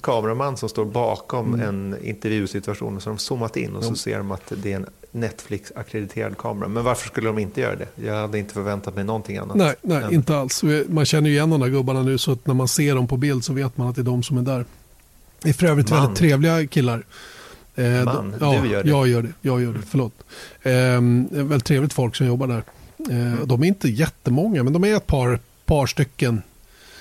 [0.00, 1.68] kameraman som står bakom mm.
[1.68, 3.00] en intervjusituation.
[3.00, 6.68] Så de zoomat in och så ser de att det är en Netflix-akkrediterad kamera.
[6.68, 7.88] Men varför skulle de inte göra det?
[7.94, 9.56] Jag hade inte förväntat mig någonting annat.
[9.56, 10.14] Nej, nej än...
[10.14, 10.64] inte alls.
[10.88, 13.16] Man känner ju igen de där gubbarna nu så att när man ser dem på
[13.16, 14.64] bild så vet man att det är de som är där.
[15.42, 16.00] Det är för övrigt man.
[16.00, 17.04] väldigt trevliga killar.
[17.74, 18.90] Eh, Man, ja, du gör det.
[18.90, 20.12] Jag gör det, jag gör det förlåt.
[20.62, 20.72] Eh,
[21.30, 22.62] väldigt trevligt folk som jobbar där.
[23.10, 23.48] Eh, mm.
[23.48, 26.42] De är inte jättemånga, men de är ett par, par stycken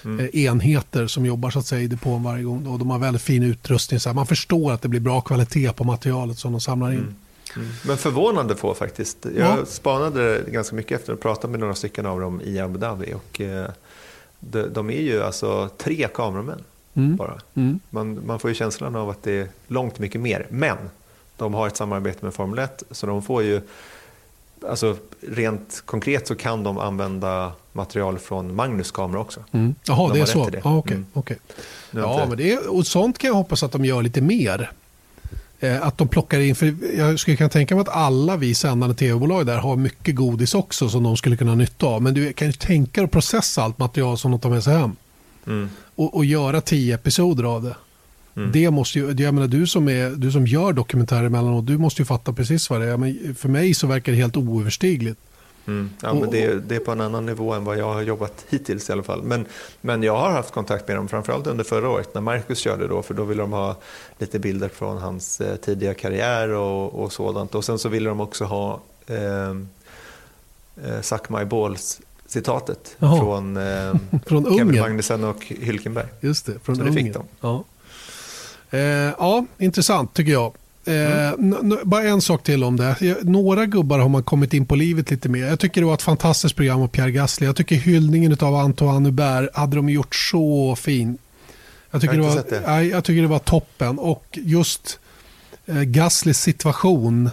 [0.05, 0.19] mm.
[0.19, 2.67] Eh, enheter som jobbar så att säga i depån varje gång.
[2.67, 3.99] Och de har väldigt fin utrustning.
[3.99, 6.97] Så man förstår att det blir bra kvalitet på materialet som de samlar in.
[6.97, 7.15] Mm.
[7.55, 7.69] Mm.
[7.85, 9.17] Men förvånande få faktiskt.
[9.35, 9.65] Jag ja.
[9.65, 13.13] spanade ganska mycket efter att prata med några stycken av dem i Abu Dhabi.
[13.13, 13.69] Och, eh,
[14.39, 17.15] de, de är ju alltså tre kameramän mm.
[17.15, 17.39] bara.
[17.53, 17.79] Mm.
[17.89, 20.47] Man, man får ju känslan av att det är långt mycket mer.
[20.49, 20.77] Men
[21.37, 23.61] de har ett samarbete med Formel 1 så de får ju
[24.69, 29.43] Alltså, rent konkret så kan de använda material från Magnus kamera också.
[29.51, 29.75] Mm.
[29.83, 30.49] Jaha, de det är så?
[30.49, 30.61] Det.
[30.63, 31.07] Ah, okay, mm.
[31.13, 31.37] okay.
[31.91, 34.71] Ja, men det är, och sånt kan jag hoppas att de gör lite mer.
[35.59, 38.95] Eh, att de plockar in, för jag skulle kunna tänka mig att alla vi sändande
[38.95, 42.01] tv-bolag där har mycket godis också som de skulle kunna ha nytta av.
[42.01, 44.95] Men du kan ju tänka att processa allt material som de tar med sig hem.
[45.47, 45.69] Mm.
[45.95, 47.75] Och, och, göra tio episoder av det.
[48.39, 48.51] Mm.
[48.51, 52.01] Det måste ju, jag menar, du, som är, du som gör dokumentärer emellanåt, du måste
[52.01, 52.97] ju fatta precis vad det är.
[52.97, 55.19] Men för mig så verkar det helt oöverstigligt.
[55.67, 55.89] Mm.
[56.01, 58.89] Ja, men det, det, är på en annan nivå än vad jag har jobbat hittills
[58.89, 59.23] i alla fall.
[59.23, 59.45] Men,
[59.81, 63.01] men jag har haft kontakt med dem framförallt under förra året när Marcus körde då,
[63.01, 63.75] för då ville de ha
[64.19, 67.55] lite bilder från hans eh, tidiga karriär och, och sådant.
[67.55, 69.49] Och sen så ville de också ha eh,
[70.85, 73.93] eh, Suck My Balls citatet från, eh,
[74.25, 76.07] från Kevin Magnussen och Hylkenberg.
[76.21, 77.23] Just det, från så det fick de.
[77.41, 77.63] Ja.
[78.71, 80.53] Eh, ja, intressant tycker jag.
[80.85, 81.77] Mm.
[81.83, 82.95] bara en sak till om det.
[83.21, 85.45] Några gubbar har man kommit in på livet lite mer.
[85.45, 87.45] Jag tycker det var ett fantastiskt program av Pierre Gasly.
[87.47, 91.17] Jag tycker hyllningen av Antoine Hubert hade de gjort så fin.
[91.91, 92.83] Jag tycker, jag det, var, det.
[92.83, 93.99] jag tycker det var toppen.
[93.99, 94.99] Och just
[95.65, 97.29] eh, Gaslys situation.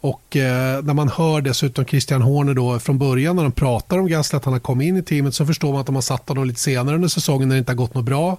[0.00, 4.08] Och eh, när man hör dessutom Christian Horner då från början när de pratar om
[4.08, 6.28] Gasly att han har kommit in i teamet så förstår man att de har satt
[6.28, 8.36] honom lite senare under säsongen när det inte har gått något bra.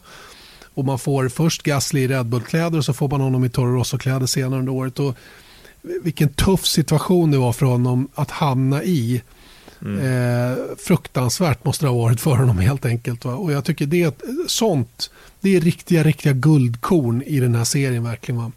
[0.75, 3.75] Och man får först Gasly i Red Bull-kläder och så får man honom i Toro
[3.75, 4.99] Rosso-kläder senare under året.
[4.99, 5.15] Och
[6.03, 9.21] vilken tuff situation det var för honom att hamna i.
[9.81, 9.99] Mm.
[9.99, 13.25] Eh, fruktansvärt måste det ha varit för honom helt enkelt.
[13.25, 13.35] Va?
[13.35, 15.11] Och jag tycker det sånt,
[15.41, 18.41] det är riktiga, riktiga guldkorn i den här serien verkligen.
[18.41, 18.51] Va?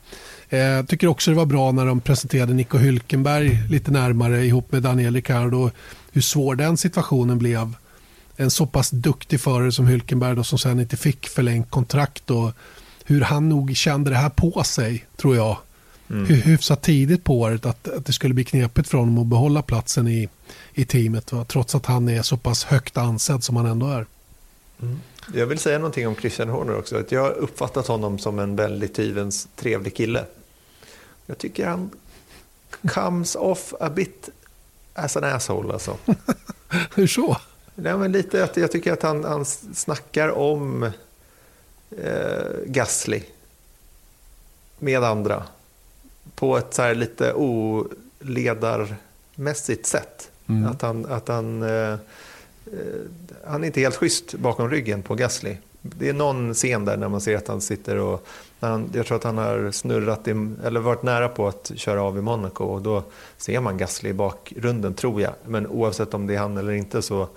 [0.49, 4.83] Eh, tycker också det var bra när de presenterade Nico Hülkenberg lite närmare ihop med
[4.83, 5.71] Daniel Ricciardo.
[6.12, 7.75] Hur svår den situationen blev
[8.41, 12.53] en så pass duktig förare som Hülkenberg då, som sen inte fick förlängt kontrakt och
[13.05, 15.57] hur han nog kände det här på sig, tror jag.
[16.11, 16.26] Mm.
[16.26, 20.09] Hyfsat tidigt på året att, att det skulle bli knepigt för honom att behålla platsen
[20.09, 20.28] i,
[20.74, 21.32] i teamet.
[21.32, 21.45] Va?
[21.45, 24.07] Trots att han är så pass högt ansedd som han ändå är.
[24.82, 25.01] Mm.
[25.34, 26.97] Jag vill säga någonting om Christian Horner också.
[26.97, 30.24] Att jag har uppfattat honom som en väldigt hyvens trevlig kille.
[31.26, 31.91] Jag tycker han
[32.89, 34.28] comes off a bit
[34.95, 35.97] as an asshole alltså.
[36.95, 37.36] Hur så?
[37.81, 40.91] Nej, men lite att jag tycker att han, han snackar om
[41.91, 43.22] eh, Gasly
[44.79, 45.43] med andra
[46.35, 50.31] på ett så lite oledarmässigt sätt.
[50.47, 50.70] Mm.
[50.70, 51.99] Att han, att han, eh, eh,
[53.47, 55.57] han är inte helt schysst bakom ryggen på Gasly.
[55.81, 58.26] Det är någon scen där när man ser att han sitter och
[58.61, 60.31] han, jag tror att han har snurrat i,
[60.64, 63.03] eller varit nära på att köra av i Monaco och då
[63.37, 65.33] ser man Gasly i bakgrunden tror jag.
[65.47, 67.29] Men oavsett om det är han eller inte så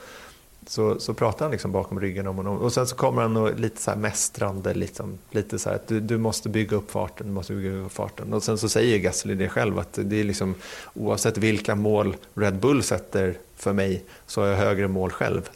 [0.68, 2.58] så, så pratar han liksom bakom ryggen om honom.
[2.58, 5.88] Och sen så kommer han och lite så här mästrande, liksom, lite så här att
[5.88, 8.34] du, du måste bygga upp farten, du måste bygga upp farten.
[8.34, 10.56] Och sen så säger Gasly det själv att det är liksom
[10.94, 15.50] oavsett vilka mål Red Bull sätter för mig så har jag högre mål själv.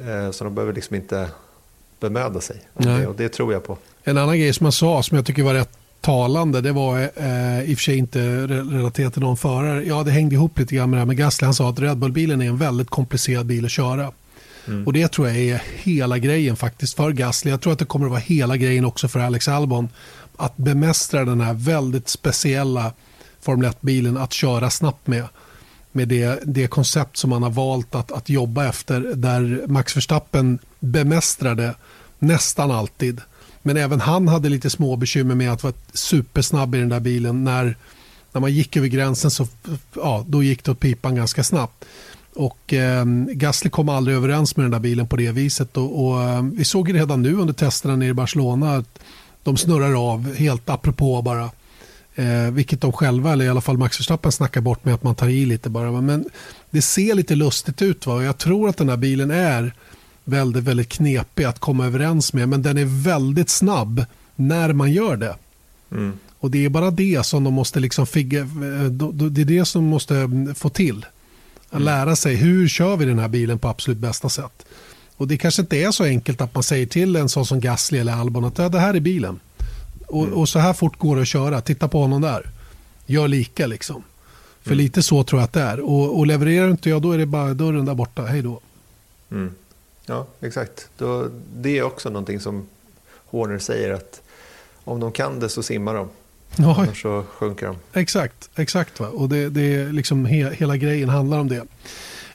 [0.00, 1.28] Eh, så de behöver liksom inte
[2.00, 2.56] bemöda sig.
[2.74, 3.78] Det, och det, tror jag på.
[4.04, 7.70] En annan grej som han sa som jag tycker var rätt talande, det var eh,
[7.70, 9.84] i och för sig inte relaterat till någon förare.
[9.84, 11.44] Ja, det hängde ihop lite grann med det här med Gasly.
[11.44, 14.12] Han sa att Red Bull-bilen är en väldigt komplicerad bil att köra.
[14.66, 14.86] Mm.
[14.86, 17.50] Och det tror jag är hela grejen faktiskt för Gasly.
[17.50, 19.88] Jag tror att det kommer att vara hela grejen också för Alex Albon.
[20.36, 22.92] Att bemästra den här väldigt speciella
[23.40, 25.24] Formel 1-bilen att köra snabbt med.
[25.92, 30.58] Med det, det koncept som man har valt att, att jobba efter där Max Verstappen
[30.80, 31.74] bemästrade
[32.18, 33.20] nästan alltid.
[33.62, 37.44] Men även han hade lite små bekymmer med att vara supersnabb i den där bilen.
[37.44, 37.76] När,
[38.32, 39.46] när man gick över gränsen så
[39.94, 41.84] ja, då gick det åt pipan ganska snabbt.
[42.34, 45.76] Och eh, Gasly kom aldrig överens med den där bilen på det viset.
[45.76, 48.98] Och, och eh, vi såg redan nu under testerna nere i Barcelona att
[49.42, 51.50] de snurrar av helt apropå bara.
[52.14, 55.14] Eh, vilket de själva, eller i alla fall Max Verstappen, snackar bort med att man
[55.14, 56.00] tar i lite bara.
[56.00, 56.24] Men
[56.70, 58.06] det ser lite lustigt ut.
[58.06, 58.14] Va?
[58.14, 59.74] Och jag tror att den här bilen är
[60.24, 62.48] väldigt, väldigt knepig att komma överens med.
[62.48, 64.04] Men den är väldigt snabb
[64.36, 65.36] när man gör det.
[65.90, 66.12] Mm.
[66.38, 68.46] Och det är bara det som de måste liksom figga, eh,
[69.30, 71.06] det är det som måste mm, få till.
[71.72, 74.66] Att lära sig hur kör vi den här bilen på absolut bästa sätt.
[75.16, 77.98] Och Det kanske inte är så enkelt att man säger till en sån som Gasly
[77.98, 79.40] eller Albon att ja, det här är bilen.
[80.06, 81.60] Och, och, så här fort går det att köra.
[81.60, 82.50] Titta på honom där.
[83.06, 84.02] Gör lika liksom.
[84.62, 84.78] För mm.
[84.78, 85.80] lite så tror jag att det är.
[85.80, 88.22] Och, och levererar inte jag då är det bara dörren där borta.
[88.22, 88.60] Hej då.
[89.30, 89.54] Mm.
[90.06, 90.88] Ja, exakt.
[90.98, 92.66] Då, det är också någonting som
[93.26, 94.22] Horner säger att
[94.84, 96.08] om de kan det så simmar de.
[96.56, 96.76] Ja.
[96.78, 97.76] Annars så sjunker de.
[98.00, 99.00] Exakt, exakt.
[99.00, 99.08] Va?
[99.08, 101.64] Och det, det är liksom he, hela grejen handlar om det.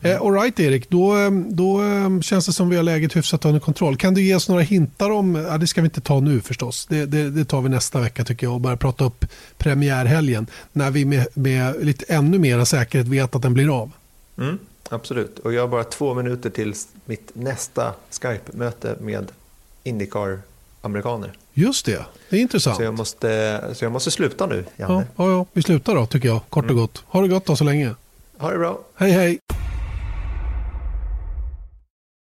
[0.01, 1.15] Eh, all right, Erik, då,
[1.49, 3.97] då eh, känns det som vi har läget hyfsat under kontroll.
[3.97, 6.85] Kan du ge oss några hintar om, ja, det ska vi inte ta nu förstås,
[6.85, 9.25] det, det, det tar vi nästa vecka tycker jag och börja prata upp
[9.57, 13.91] premiärhelgen när vi med, med lite ännu mer säkerhet vet att den blir av.
[14.37, 14.59] Mm,
[14.89, 16.73] absolut, och jag har bara två minuter till
[17.05, 19.31] mitt nästa Skype-möte med
[19.83, 21.33] Indycar-amerikaner.
[21.59, 22.77] Just det, det är intressant.
[22.77, 24.93] Så jag måste, så jag måste sluta nu, Janne.
[24.93, 26.81] Ja, ja, ja, vi slutar då tycker jag, kort och mm.
[26.81, 27.03] gott.
[27.07, 27.95] Ha det gott då så länge.
[28.37, 28.79] Ha det bra.
[28.95, 29.56] Hej hej.